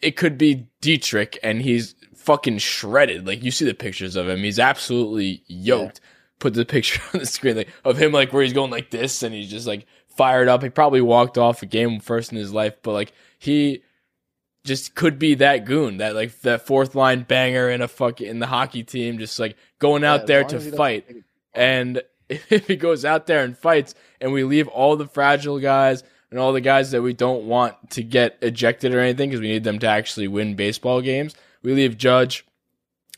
it 0.00 0.16
could 0.16 0.38
be 0.38 0.66
Dietrich, 0.80 1.38
and 1.42 1.62
he's 1.62 1.94
fucking 2.14 2.58
shredded. 2.58 3.26
Like 3.26 3.42
you 3.42 3.50
see 3.50 3.64
the 3.64 3.74
pictures 3.74 4.16
of 4.16 4.28
him, 4.28 4.40
he's 4.40 4.58
absolutely 4.58 5.42
yoked. 5.46 6.00
Put 6.38 6.52
the 6.52 6.66
picture 6.66 7.00
on 7.14 7.20
the 7.20 7.26
screen 7.26 7.56
like 7.56 7.68
of 7.84 7.96
him 7.96 8.12
like 8.12 8.32
where 8.32 8.42
he's 8.42 8.52
going 8.52 8.70
like 8.70 8.90
this, 8.90 9.22
and 9.22 9.34
he's 9.34 9.50
just 9.50 9.66
like 9.66 9.86
fired 10.16 10.48
up. 10.48 10.62
He 10.62 10.70
probably 10.70 11.00
walked 11.00 11.38
off 11.38 11.62
a 11.62 11.66
game 11.66 12.00
first 12.00 12.32
in 12.32 12.38
his 12.38 12.52
life, 12.52 12.74
but 12.82 12.92
like 12.92 13.12
he 13.38 13.82
just 14.64 14.94
could 14.94 15.18
be 15.18 15.36
that 15.36 15.64
goon, 15.64 15.98
that 15.98 16.14
like 16.14 16.40
that 16.40 16.66
fourth 16.66 16.94
line 16.94 17.22
banger 17.22 17.70
in 17.70 17.82
a 17.82 17.88
fuck 17.88 18.20
in 18.20 18.38
the 18.38 18.46
hockey 18.46 18.82
team, 18.82 19.18
just 19.18 19.38
like 19.38 19.56
going 19.78 20.04
out 20.04 20.26
there 20.26 20.44
to 20.44 20.56
as 20.56 20.64
he 20.64 20.70
doesn't 20.70 20.76
fight. 20.76 21.24
And 21.54 22.02
if 22.28 22.66
he 22.66 22.76
goes 22.76 23.04
out 23.04 23.26
there 23.26 23.44
and 23.44 23.56
fights, 23.56 23.94
and 24.20 24.32
we 24.32 24.44
leave 24.44 24.68
all 24.68 24.96
the 24.96 25.06
fragile 25.06 25.60
guys 25.60 26.02
and 26.30 26.40
all 26.40 26.52
the 26.52 26.60
guys 26.60 26.90
that 26.90 27.02
we 27.02 27.12
don't 27.12 27.44
want 27.44 27.90
to 27.90 28.02
get 28.02 28.36
ejected 28.42 28.92
or 28.92 29.00
anything 29.00 29.30
because 29.30 29.40
we 29.40 29.48
need 29.48 29.64
them 29.64 29.78
to 29.78 29.86
actually 29.86 30.28
win 30.28 30.56
baseball 30.56 31.00
games, 31.00 31.34
we 31.62 31.72
leave 31.72 31.96
Judge 31.96 32.44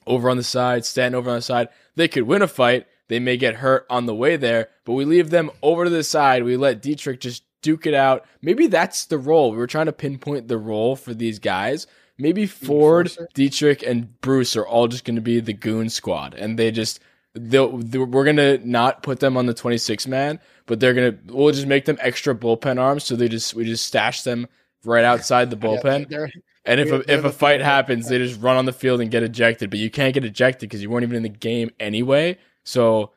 over 0.07 0.31
on 0.31 0.37
the 0.37 0.43
side, 0.43 0.85
Stanton 0.85 1.15
over 1.15 1.31
on 1.31 1.37
the 1.37 1.43
side. 1.43 1.69
They 1.97 2.09
could 2.09 2.25
win 2.25 2.43
a 2.43 2.49
fight. 2.49 2.87
They 3.09 3.19
may 3.19 3.37
get 3.37 3.57
hurt 3.57 3.87
on 3.89 4.07
the 4.07 4.15
way 4.15 4.37
there, 4.37 4.69
but 4.85 4.93
we 4.93 5.05
leave 5.05 5.31
them 5.31 5.51
over 5.63 5.85
to 5.85 5.91
the 5.91 6.05
side. 6.05 6.45
We 6.45 6.57
let 6.57 6.83
Dietrich 6.83 7.21
just 7.21 7.43
duke 7.63 7.87
it 7.87 7.95
out. 7.95 8.25
Maybe 8.43 8.67
that's 8.67 9.07
the 9.07 9.19
role. 9.19 9.51
We 9.51 9.57
were 9.57 9.67
trying 9.67 9.87
to 9.87 9.93
pinpoint 9.93 10.49
the 10.49 10.59
role 10.59 10.95
for 10.95 11.15
these 11.15 11.39
guys. 11.39 11.87
Maybe 12.19 12.47
Ford, 12.47 13.11
Dietrich, 13.35 13.83
and 13.83 14.21
Bruce 14.21 14.57
are 14.57 14.67
all 14.67 14.89
just 14.89 15.05
going 15.05 15.17
to 15.17 15.23
be 15.23 15.41
the 15.41 15.53
goon 15.53 15.89
squad, 15.89 16.35
and 16.35 16.59
they 16.59 16.71
just 16.71 17.01
they'll, 17.35 17.79
they 17.79 17.99
we're 17.99 18.25
going 18.25 18.37
to 18.37 18.59
not 18.69 19.03
put 19.03 19.21
them 19.21 19.37
on 19.37 19.47
the 19.47 19.55
26 19.55 20.07
man, 20.09 20.41
but 20.67 20.81
they're 20.81 20.95
going 20.95 21.13
to 21.17 21.35
we'll 21.35 21.53
just 21.55 21.67
make 21.69 21.85
them 21.85 21.97
extra 22.01 22.35
bullpen 22.35 22.79
arms. 22.81 23.05
So 23.05 23.15
they 23.17 23.29
just 23.29 23.55
we 23.55 23.65
just 23.65 23.87
stash 23.87 24.23
them 24.23 24.49
right 24.85 25.05
outside 25.05 25.49
the 25.51 25.57
bullpen. 25.83 26.09
they're- 26.09 26.31
And 26.65 26.81
if 26.81 26.91
a, 26.93 27.13
if 27.13 27.25
a 27.25 27.33
fight 27.33 27.61
happens, 27.63 28.09
they 28.09 28.19
just 28.19 28.41
run 28.43 28.57
on 28.57 28.65
the 28.67 28.73
field 28.73 29.01
and 29.01 29.11
get 29.11 29.23
ejected. 29.23 29.71
But 29.71 29.79
you 29.79 29.89
can't 29.91 30.13
get 30.13 30.25
ejected 30.25 30.69
because 30.69 30.83
you 30.83 30.91
weren't 30.91 31.05
even 31.05 31.17
in 31.17 31.23
the 31.23 31.29
game 31.31 31.71
anyway. 31.81 32.37
So, 32.69 33.13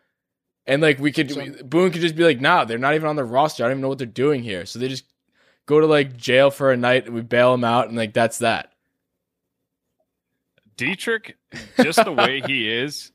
and 0.66 0.82
like 0.82 0.98
we 1.00 1.12
could, 1.12 1.30
So- 1.30 1.42
we- 1.42 1.50
Boone 1.64 1.92
could 1.92 2.00
just 2.02 2.16
be 2.16 2.24
like, 2.24 2.40
"Nah, 2.40 2.64
they're 2.64 2.78
not 2.78 2.96
even 2.96 3.08
on 3.10 3.18
the 3.18 3.24
roster. 3.26 3.64
I 3.64 3.68
don't 3.68 3.74
even 3.74 3.82
know 3.82 3.90
what 3.90 3.98
they're 3.98 4.08
doing 4.08 4.44
here." 4.44 4.66
So 4.66 4.80
they 4.80 4.88
just 4.88 5.04
go 5.66 5.82
to 5.82 5.86
like 5.88 6.16
jail 6.16 6.52
for 6.52 6.72
a 6.72 6.78
night, 6.78 7.06
and 7.06 7.14
we 7.14 7.22
bail 7.22 7.52
them 7.52 7.66
out, 7.66 7.90
and 7.90 7.98
like 7.98 8.14
that's 8.14 8.38
that. 8.38 8.72
Dietrich, 10.78 11.38
just 11.82 12.04
the 12.04 12.12
way 12.14 12.42
he 12.46 12.70
is, 12.82 13.12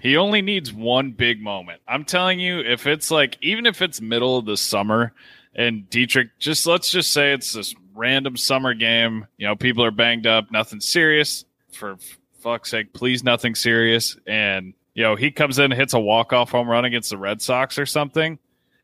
he 0.00 0.16
only 0.16 0.42
needs 0.42 0.72
one 0.72 1.12
big 1.12 1.40
moment. 1.40 1.80
I'm 1.86 2.04
telling 2.04 2.40
you, 2.40 2.60
if 2.60 2.86
it's 2.86 3.10
like, 3.10 3.36
even 3.42 3.66
if 3.66 3.82
it's 3.82 4.00
middle 4.00 4.38
of 4.38 4.46
the 4.46 4.56
summer 4.56 5.12
and 5.54 5.88
Dietrich, 5.90 6.30
just 6.38 6.66
let's 6.66 6.90
just 6.90 7.12
say 7.12 7.32
it's 7.32 7.52
this 7.52 7.74
random 7.94 8.36
summer 8.36 8.74
game, 8.74 9.26
you 9.36 9.46
know, 9.46 9.54
people 9.54 9.84
are 9.84 9.90
banged 9.92 10.26
up, 10.26 10.50
nothing 10.50 10.80
serious. 10.80 11.44
For 11.72 11.96
fuck's 12.40 12.70
sake, 12.70 12.92
please, 12.94 13.22
nothing 13.22 13.54
serious. 13.54 14.16
And, 14.26 14.74
you 14.94 15.02
know, 15.02 15.16
he 15.16 15.30
comes 15.30 15.58
in 15.58 15.66
and 15.66 15.74
hits 15.74 15.92
a 15.92 16.00
walk 16.00 16.32
off 16.32 16.50
home 16.50 16.68
run 16.68 16.84
against 16.84 17.10
the 17.10 17.18
Red 17.18 17.42
Sox 17.42 17.78
or 17.78 17.86
something. 17.86 18.38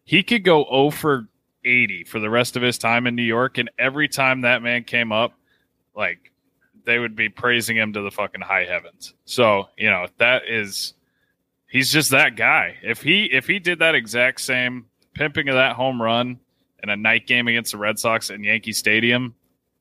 He 0.05 0.23
could 0.23 0.45
go 0.45 0.65
0 0.65 0.91
for 0.91 1.29
80 1.65 2.05
for 2.05 2.19
the 2.19 2.31
rest 2.31 2.57
of 2.57 2.63
his 2.63 2.79
time 2.79 3.07
in 3.07 3.15
New 3.15 3.23
York. 3.23 3.59
And 3.59 3.71
every 3.79 4.09
time 4.09 4.41
that 4.41 4.63
man 4.63 4.85
came 4.85 5.13
up, 5.13 5.35
like 5.95 6.33
they 6.85 6.99
would 6.99 7.15
be 7.15 7.29
praising 7.29 7.77
him 7.77 7.93
to 7.93 8.03
the 8.03 8.11
fucking 8.11 8.41
high 8.41 8.65
heavens. 8.65 9.15
So, 9.25 9.69
you 9.77 9.91
know, 9.91 10.07
that 10.19 10.43
is 10.49 10.95
he's 11.69 11.93
just 11.93 12.11
that 12.11 12.37
guy. 12.37 12.77
If 12.83 13.03
he 13.03 13.25
if 13.25 13.47
he 13.47 13.59
did 13.59 13.79
that 13.79 13.95
exact 13.95 14.41
same 14.41 14.87
pimping 15.15 15.49
of 15.49 15.55
that 15.55 15.77
home 15.77 16.01
run 16.01 16.41
in 16.83 16.89
a 16.89 16.97
night 16.97 17.27
game 17.27 17.47
against 17.47 17.73
the 17.73 17.79
Red 17.79 17.99
Sox 17.99 18.31
in 18.31 18.43
Yankee 18.43 18.73
Stadium, 18.73 19.35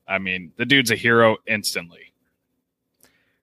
I 0.08 0.20
mean, 0.20 0.52
the 0.58 0.66
dude's 0.66 0.92
a 0.92 0.96
hero 0.96 1.38
instantly. 1.48 2.14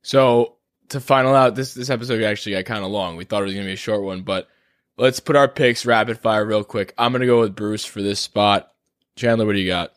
So 0.02 0.55
to 0.90 1.00
final 1.00 1.34
out 1.34 1.54
this 1.54 1.74
this 1.74 1.90
episode 1.90 2.22
actually 2.22 2.52
got 2.52 2.64
kind 2.64 2.84
of 2.84 2.90
long. 2.90 3.16
We 3.16 3.24
thought 3.24 3.42
it 3.42 3.46
was 3.46 3.54
gonna 3.54 3.66
be 3.66 3.72
a 3.72 3.76
short 3.76 4.02
one, 4.02 4.22
but 4.22 4.48
let's 4.96 5.20
put 5.20 5.36
our 5.36 5.48
picks 5.48 5.86
rapid 5.86 6.18
fire 6.18 6.44
real 6.44 6.64
quick. 6.64 6.94
I'm 6.98 7.12
gonna 7.12 7.26
go 7.26 7.40
with 7.40 7.56
Bruce 7.56 7.84
for 7.84 8.02
this 8.02 8.20
spot. 8.20 8.72
Chandler, 9.16 9.46
what 9.46 9.54
do 9.54 9.60
you 9.60 9.68
got? 9.68 9.92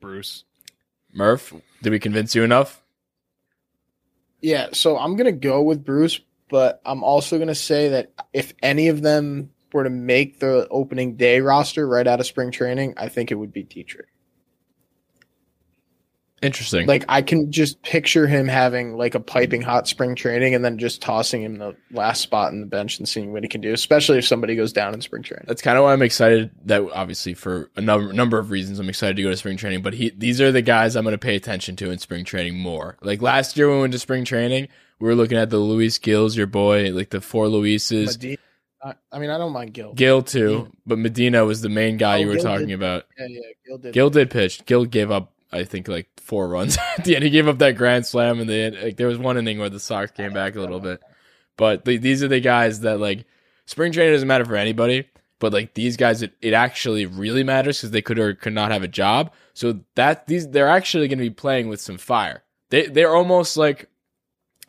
Bruce. 0.00 0.44
Murph, 1.12 1.52
did 1.82 1.90
we 1.90 1.98
convince 1.98 2.34
you 2.34 2.44
enough? 2.44 2.82
Yeah, 4.40 4.68
so 4.72 4.98
I'm 4.98 5.16
gonna 5.16 5.32
go 5.32 5.62
with 5.62 5.84
Bruce, 5.84 6.20
but 6.48 6.80
I'm 6.84 7.02
also 7.02 7.38
gonna 7.38 7.54
say 7.54 7.88
that 7.90 8.12
if 8.32 8.52
any 8.62 8.88
of 8.88 9.02
them 9.02 9.50
were 9.72 9.84
to 9.84 9.90
make 9.90 10.40
the 10.40 10.66
opening 10.70 11.16
day 11.16 11.40
roster 11.40 11.86
right 11.86 12.06
out 12.06 12.20
of 12.20 12.26
spring 12.26 12.50
training, 12.50 12.94
I 12.96 13.08
think 13.08 13.30
it 13.30 13.34
would 13.34 13.52
be 13.52 13.62
Dietrich. 13.62 14.08
Interesting. 16.46 16.86
Like 16.86 17.04
I 17.08 17.22
can 17.22 17.50
just 17.52 17.82
picture 17.82 18.26
him 18.26 18.46
having 18.48 18.96
like 18.96 19.14
a 19.14 19.20
piping 19.20 19.62
hot 19.62 19.88
spring 19.88 20.14
training 20.14 20.54
and 20.54 20.64
then 20.64 20.78
just 20.78 21.02
tossing 21.02 21.42
him 21.42 21.58
the 21.58 21.76
last 21.90 22.20
spot 22.22 22.52
in 22.52 22.60
the 22.60 22.66
bench 22.66 22.98
and 22.98 23.08
seeing 23.08 23.32
what 23.32 23.42
he 23.42 23.48
can 23.48 23.60
do, 23.60 23.72
especially 23.72 24.18
if 24.18 24.26
somebody 24.26 24.54
goes 24.56 24.72
down 24.72 24.94
in 24.94 25.00
spring 25.00 25.22
training. 25.22 25.44
That's 25.48 25.60
kind 25.62 25.76
of 25.76 25.84
why 25.84 25.92
I'm 25.92 26.02
excited. 26.02 26.50
That 26.66 26.82
obviously 26.92 27.34
for 27.34 27.70
a 27.76 27.80
number 27.80 28.12
number 28.12 28.38
of 28.38 28.50
reasons, 28.50 28.78
I'm 28.78 28.88
excited 28.88 29.16
to 29.16 29.22
go 29.22 29.30
to 29.30 29.36
spring 29.36 29.56
training. 29.56 29.82
But 29.82 29.94
he, 29.94 30.10
these 30.16 30.40
are 30.40 30.52
the 30.52 30.62
guys 30.62 30.96
I'm 30.96 31.04
going 31.04 31.12
to 31.12 31.18
pay 31.18 31.36
attention 31.36 31.76
to 31.76 31.90
in 31.90 31.98
spring 31.98 32.24
training 32.24 32.56
more. 32.58 32.96
Like 33.02 33.20
last 33.20 33.56
year 33.56 33.66
when 33.68 33.76
we 33.76 33.80
went 33.82 33.92
to 33.94 33.98
spring 33.98 34.24
training, 34.24 34.68
we 35.00 35.08
were 35.08 35.14
looking 35.14 35.36
at 35.38 35.50
the 35.50 35.58
Luis 35.58 35.98
Gills, 35.98 36.36
your 36.36 36.46
boy, 36.46 36.90
like 36.92 37.10
the 37.10 37.20
four 37.20 37.48
Luises. 37.48 38.16
Medina, 38.16 38.38
I, 39.12 39.18
mean, 39.18 39.30
I 39.30 39.38
don't 39.38 39.52
mind 39.52 39.72
Gil. 39.72 39.92
Gil 39.94 40.22
too, 40.22 40.70
but 40.86 40.98
Medina 40.98 41.44
was 41.44 41.60
the 41.60 41.68
main 41.68 41.96
guy 41.96 42.16
Oh, 42.16 42.20
you 42.20 42.26
were 42.28 42.34
Gil 42.34 42.42
talking 42.44 42.68
did- 42.68 42.74
about. 42.74 43.04
Yeah, 43.18 43.26
yeah, 43.28 43.40
Gil 43.66 43.78
did. 43.78 43.92
Gil 43.94 44.10
did 44.10 44.30
pitch. 44.30 44.64
Gil 44.64 44.84
gave 44.84 45.10
up, 45.10 45.32
I 45.52 45.64
think, 45.64 45.88
like 45.88 46.08
four 46.16 46.48
runs 46.48 46.78
at 46.98 47.04
the 47.04 47.14
end. 47.14 47.24
He 47.24 47.30
gave 47.30 47.48
up 47.48 47.58
that 47.58 47.76
grand 47.76 48.06
slam, 48.06 48.40
and 48.40 48.48
then 48.48 48.76
like 48.80 48.96
there 48.96 49.08
was 49.08 49.18
one 49.18 49.36
inning 49.38 49.58
where 49.58 49.70
the 49.70 49.80
Sox 49.80 50.10
came 50.10 50.32
back 50.32 50.56
a 50.56 50.60
little 50.60 50.80
bit. 50.80 51.02
But 51.56 51.84
the, 51.84 51.96
these 51.96 52.22
are 52.22 52.28
the 52.28 52.40
guys 52.40 52.80
that 52.80 53.00
like 53.00 53.24
spring 53.64 53.92
training 53.92 54.14
doesn't 54.14 54.28
matter 54.28 54.44
for 54.44 54.56
anybody, 54.56 55.08
but 55.38 55.52
like 55.52 55.74
these 55.74 55.96
guys, 55.96 56.22
it, 56.22 56.32
it 56.40 56.52
actually 56.52 57.06
really 57.06 57.42
matters 57.42 57.78
because 57.78 57.90
they 57.90 58.02
could 58.02 58.18
or 58.18 58.34
could 58.34 58.52
not 58.52 58.72
have 58.72 58.82
a 58.82 58.88
job. 58.88 59.32
So 59.54 59.80
that 59.94 60.26
these 60.26 60.48
they're 60.48 60.68
actually 60.68 61.08
going 61.08 61.18
to 61.18 61.24
be 61.24 61.30
playing 61.30 61.68
with 61.68 61.80
some 61.80 61.98
fire. 61.98 62.42
They 62.70 62.86
they're 62.86 63.14
almost 63.14 63.56
like 63.56 63.88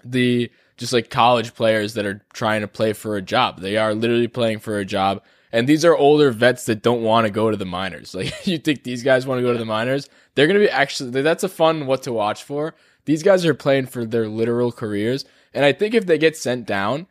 the 0.03 0.51
just 0.77 0.93
like 0.93 1.09
college 1.09 1.55
players 1.55 1.95
that 1.95 2.05
are 2.05 2.23
trying 2.33 2.61
to 2.61 2.67
play 2.67 2.93
for 2.93 3.17
a 3.17 3.21
job. 3.21 3.59
They 3.59 3.77
are 3.77 3.93
literally 3.93 4.27
playing 4.27 4.59
for 4.59 4.77
a 4.77 4.85
job. 4.85 5.23
And 5.51 5.67
these 5.67 5.85
are 5.85 5.95
older 5.95 6.29
vets 6.31 6.65
that 6.65 6.83
don't 6.83 7.03
want 7.03 7.25
to 7.25 7.31
go 7.31 7.49
to 7.49 7.57
the 7.57 7.65
minors. 7.65 8.13
Like 8.15 8.47
you 8.47 8.57
think 8.57 8.83
these 8.83 9.03
guys 9.03 9.25
want 9.25 9.39
to 9.39 9.43
go 9.43 9.53
to 9.53 9.59
the 9.59 9.65
minors? 9.65 10.09
They're 10.37 10.45
going 10.45 10.59
to 10.59 10.67
be 10.67 10.69
actually 10.69 11.23
that's 11.23 11.43
a 11.43 11.49
fun 11.49 11.87
what 11.87 12.03
to 12.03 12.13
watch 12.13 12.43
for. 12.43 12.75
These 13.05 13.23
guys 13.23 13.43
are 13.43 13.55
playing 13.55 13.87
for 13.87 14.05
their 14.05 14.27
literal 14.27 14.71
careers. 14.71 15.25
And 15.51 15.65
I 15.65 15.73
think 15.73 15.95
if 15.95 16.05
they 16.05 16.19
get 16.19 16.37
sent 16.37 16.67
down, 16.67 17.07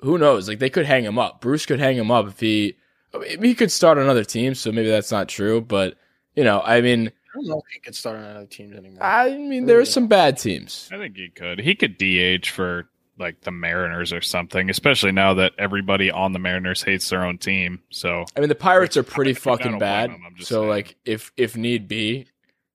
who 0.00 0.18
knows? 0.18 0.48
Like 0.48 0.58
they 0.58 0.70
could 0.70 0.86
hang 0.86 1.04
him 1.04 1.20
up. 1.20 1.40
Bruce 1.40 1.66
could 1.66 1.78
hang 1.78 1.96
him 1.96 2.10
up 2.10 2.26
if 2.26 2.40
he 2.40 2.74
I 3.14 3.18
mean, 3.18 3.44
he 3.44 3.54
could 3.54 3.70
start 3.70 3.96
another 3.96 4.24
team. 4.24 4.56
so 4.56 4.72
maybe 4.72 4.90
that's 4.90 5.12
not 5.12 5.28
true, 5.28 5.60
but 5.60 5.98
you 6.34 6.42
know, 6.42 6.60
I 6.62 6.80
mean, 6.80 7.06
I 7.06 7.36
don't 7.36 7.46
know 7.46 7.62
if 7.64 7.72
he 7.72 7.78
could 7.78 7.94
start 7.94 8.16
on 8.16 8.24
other 8.24 8.46
teams 8.46 8.76
anymore. 8.76 9.04
I 9.04 9.30
mean 9.36 9.66
there 9.66 9.78
are 9.78 9.84
some 9.84 10.08
bad 10.08 10.36
teams. 10.36 10.90
I 10.92 10.98
think 10.98 11.16
he 11.16 11.28
could. 11.28 11.60
He 11.60 11.76
could 11.76 11.96
DH 11.96 12.48
for 12.48 12.88
like 13.20 13.42
the 13.42 13.50
Mariners 13.52 14.12
or 14.12 14.20
something, 14.20 14.70
especially 14.70 15.12
now 15.12 15.34
that 15.34 15.52
everybody 15.58 16.10
on 16.10 16.32
the 16.32 16.38
Mariners 16.38 16.82
hates 16.82 17.08
their 17.10 17.24
own 17.24 17.38
team. 17.38 17.80
So 17.90 18.24
I 18.36 18.40
mean, 18.40 18.48
the 18.48 18.54
Pirates 18.54 18.96
are 18.96 19.02
pretty 19.02 19.32
I 19.32 19.34
fucking 19.34 19.66
blame 19.72 19.78
bad. 19.78 20.10
them, 20.10 20.22
So 20.40 20.62
saying. 20.62 20.68
like, 20.68 20.96
if 21.04 21.32
if 21.36 21.56
need 21.56 21.86
be, 21.86 22.26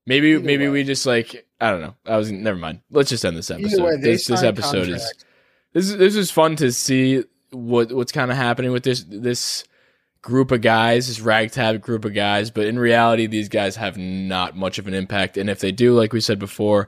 maybe 0.06 0.30
Either 0.32 0.40
maybe 0.46 0.66
way. 0.66 0.72
we 0.72 0.84
just 0.84 1.06
like 1.06 1.46
I 1.60 1.72
don't 1.72 1.82
know. 1.82 1.96
I 2.06 2.18
was 2.18 2.32
never 2.32 2.58
mind. 2.58 2.82
Let's 2.92 3.10
just 3.10 3.26
end 3.26 3.36
this 3.36 3.50
episode. 3.52 3.84
way, 3.84 3.98
this 3.98 4.28
this 4.28 4.40
signed 4.40 4.46
episode 4.48 4.88
is 4.90 5.14
this 5.74 5.90
is 5.90 5.98
this 5.98 6.16
is 6.16 6.32
fun 6.32 6.56
to 6.58 6.72
see 6.72 7.24
what 7.52 7.92
what's 7.92 8.12
kind 8.12 8.32
of 8.32 8.38
happening 8.38 8.72
with 8.72 8.84
this 8.84 9.04
this 9.08 9.64
group 10.22 10.52
of 10.52 10.62
guys, 10.62 11.08
this 11.08 11.20
ragtag 11.22 11.82
group 11.82 12.04
of 12.06 12.14
guys. 12.14 12.50
But 12.52 12.66
in 12.66 12.80
reality, 12.80 13.28
these 13.28 13.48
guys 13.50 13.76
have 13.76 13.98
not 13.98 14.56
much 14.58 14.80
of 14.80 14.88
an 14.88 14.94
impact. 14.94 15.38
And 15.38 15.50
if 15.50 15.60
they 15.60 15.72
do, 15.72 15.94
like 15.94 16.14
we 16.14 16.20
said 16.20 16.40
before, 16.40 16.88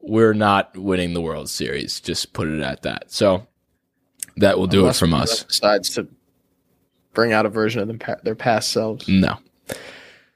we're 0.00 0.32
not 0.32 0.76
winning 0.76 1.14
the 1.14 1.20
World 1.20 1.48
Series. 1.48 2.00
Just 2.00 2.32
put 2.32 2.48
it 2.48 2.60
at 2.60 2.82
that. 2.82 3.10
So 3.12 3.46
that 4.36 4.58
will 4.58 4.66
do 4.66 4.80
Unless 4.80 4.96
it 4.96 5.00
from 5.00 5.14
us. 5.14 5.44
Decides 5.44 5.90
to 5.94 6.08
bring 7.12 7.32
out 7.32 7.46
a 7.46 7.50
version 7.50 7.80
of 7.82 7.88
them 7.88 7.98
their 8.22 8.34
past 8.34 8.70
selves. 8.70 9.08
No. 9.08 9.38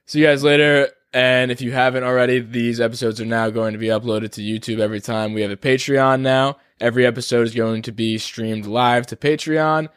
See 0.06 0.20
you 0.20 0.26
guys 0.26 0.44
later. 0.44 0.90
And 1.12 1.52
if 1.52 1.60
you 1.60 1.70
haven't 1.70 2.02
already, 2.02 2.40
these 2.40 2.80
episodes 2.80 3.20
are 3.20 3.24
now 3.24 3.48
going 3.48 3.72
to 3.72 3.78
be 3.78 3.86
uploaded 3.86 4.32
to 4.32 4.40
YouTube 4.40 4.80
every 4.80 5.00
time. 5.00 5.32
We 5.32 5.42
have 5.42 5.52
a 5.52 5.56
Patreon 5.56 6.22
now. 6.22 6.58
Every 6.80 7.06
episode 7.06 7.46
is 7.46 7.54
going 7.54 7.82
to 7.82 7.92
be 7.92 8.18
streamed 8.18 8.66
live 8.66 9.06
to 9.06 9.16
Patreon. 9.16 9.88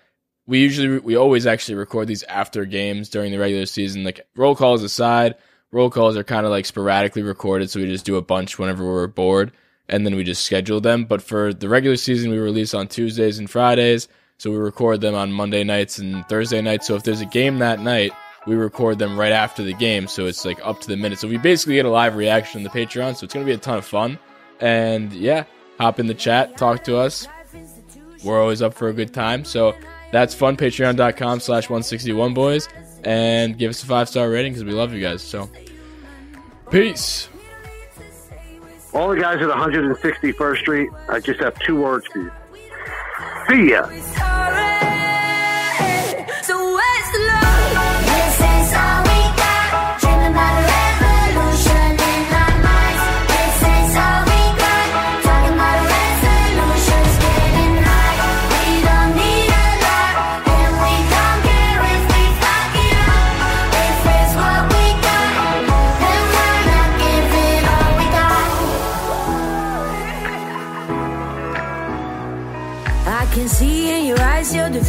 We 0.45 0.60
usually, 0.60 0.99
we 0.99 1.15
always 1.15 1.47
actually 1.47 1.75
record 1.75 2.08
these 2.08 2.21
after 2.23 2.65
games 2.65 3.10
during 3.10 3.32
the 3.32 3.39
regular 3.39 3.65
season. 3.65 4.03
Like 4.03 4.27
roll 4.36 4.56
calls 4.56 4.84
aside, 4.84 5.36
roll 5.71 5.89
calls 5.89 6.17
are 6.17 6.23
kind 6.23 6.45
of 6.45 6.51
like 6.51 6.65
sporadically 6.65 7.23
recorded. 7.23 7.69
So 7.69 7.80
we 7.80 7.88
just 7.88 8.06
do 8.06 8.15
a 8.15 8.21
bunch 8.21 8.58
whenever 8.58 8.86
we're 8.86 9.08
bored 9.08 9.51
and 9.89 10.06
then 10.06 10.15
we 10.15 10.23
just 10.23 10.45
schedule 10.45 10.82
them. 10.82 11.06
But 11.06 11.21
for 11.21 11.53
the 11.53 11.69
regular 11.69 11.97
season, 11.97 12.32
we 12.32 12.38
release 12.38 12.73
on 12.73 12.88
Tuesdays 12.88 13.39
and 13.39 13.49
Fridays. 13.49 14.08
So 14.38 14.51
we 14.51 14.58
record 14.58 15.01
them 15.01 15.15
on 15.15 15.32
Monday 15.32 15.63
nights 15.63 15.97
and 15.97 16.27
Thursday 16.27 16.62
nights. 16.62 16.88
So 16.88 16.95
if 16.95 17.03
there's 17.03 17.21
a 17.21 17.25
game 17.25 17.60
that 17.60 17.80
night, 17.80 18.12
we 18.45 18.56
record 18.56 18.99
them 18.99 19.19
right 19.19 19.32
after 19.32 19.63
the 19.63 19.73
game. 19.73 20.08
So 20.08 20.25
it's 20.25 20.45
like 20.45 20.60
up 20.63 20.80
to 20.82 20.88
the 20.88 20.95
minute. 20.95 21.19
So 21.19 21.27
we 21.27 21.38
basically 21.38 21.75
get 21.75 21.86
a 21.86 21.89
live 21.89 22.15
reaction 22.15 22.60
on 22.60 22.63
the 22.63 22.69
Patreon. 22.69 23.15
So 23.15 23.25
it's 23.25 23.34
to 23.34 23.43
be 23.43 23.51
a 23.51 23.58
ton 23.58 23.77
of 23.77 23.86
fun. 23.86 24.19
And 24.60 25.12
yeah, 25.13 25.45
hop 25.80 25.99
in 25.99 26.08
the 26.08 26.13
chat, 26.13 26.58
talk 26.58 26.84
to 26.86 26.97
us. 26.97 27.27
We're 28.23 28.41
always 28.41 28.62
up 28.62 28.73
for 28.73 28.89
a 28.89 28.93
good 28.93 29.13
time. 29.13 29.43
So 29.43 29.75
that's 30.12 30.34
fun. 30.34 30.56
Patreon.com 30.58 31.39
slash 31.39 31.69
161 31.69 32.34
boys. 32.34 32.67
And 33.08 33.58
give 33.58 33.70
us 33.70 33.82
a 33.84 33.86
five 33.86 34.10
star 34.10 34.30
rating 34.30 34.52
because 34.52 34.65
we 34.65 34.74
love 34.74 34.91
you 34.91 35.00
guys. 35.00 35.22
So 35.22 35.50
peace. 36.70 37.30
All 38.93 39.08
the 39.08 39.22
guys 39.22 39.41
at 39.41 39.48
161st 39.48 40.58
Street, 40.58 40.89
I 41.08 41.22
just 41.22 41.39
have 41.39 41.58
two 41.60 41.80
words 41.80 42.06
for 42.08 42.20
you. 42.20 42.32
See 43.48 43.70
ya. 43.70 44.26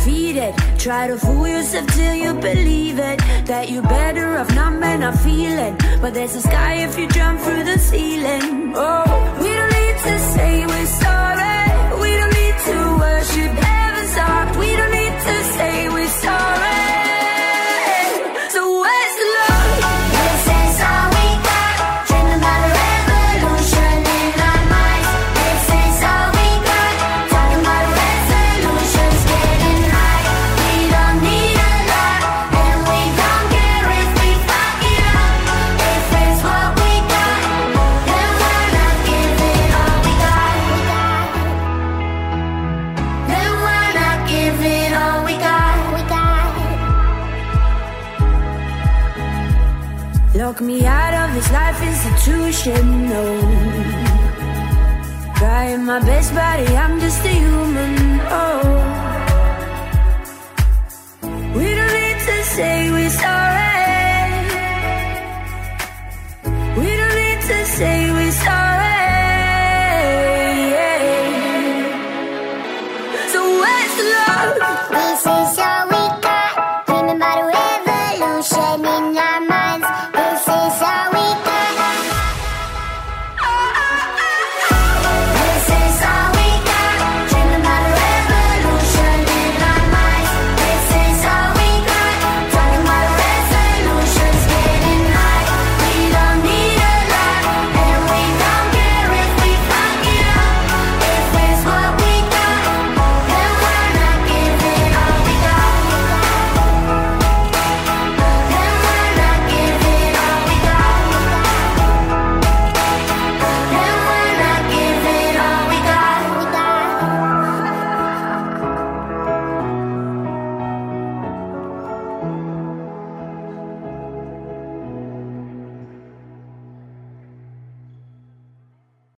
Defeated. 0.08 0.54
Try 0.78 1.06
to 1.08 1.18
fool 1.18 1.46
yourself 1.46 1.86
till 1.88 2.14
you 2.14 2.34
believe 2.34 2.98
it. 2.98 3.18
That 3.46 3.70
you're 3.70 3.82
better 3.82 4.38
off 4.38 4.54
not 4.54 4.72
men 4.74 5.00
not 5.00 5.18
feeling. 5.20 5.76
But 6.00 6.14
there's 6.14 6.34
a 6.34 6.42
sky 6.42 6.74
if 6.86 6.98
you 6.98 7.08
jump 7.08 7.40
through 7.40 7.64
the 7.64 7.78
ceiling. 7.78 8.72
Oh, 8.74 9.04
we 9.40 9.48
don't 9.58 9.72
need 9.80 9.96
to 10.08 10.18
say 10.34 10.66
we're 10.66 10.92
sorry. 11.04 11.60
We 12.02 12.10
don't 12.20 12.34
need 12.42 12.56
to 12.70 12.97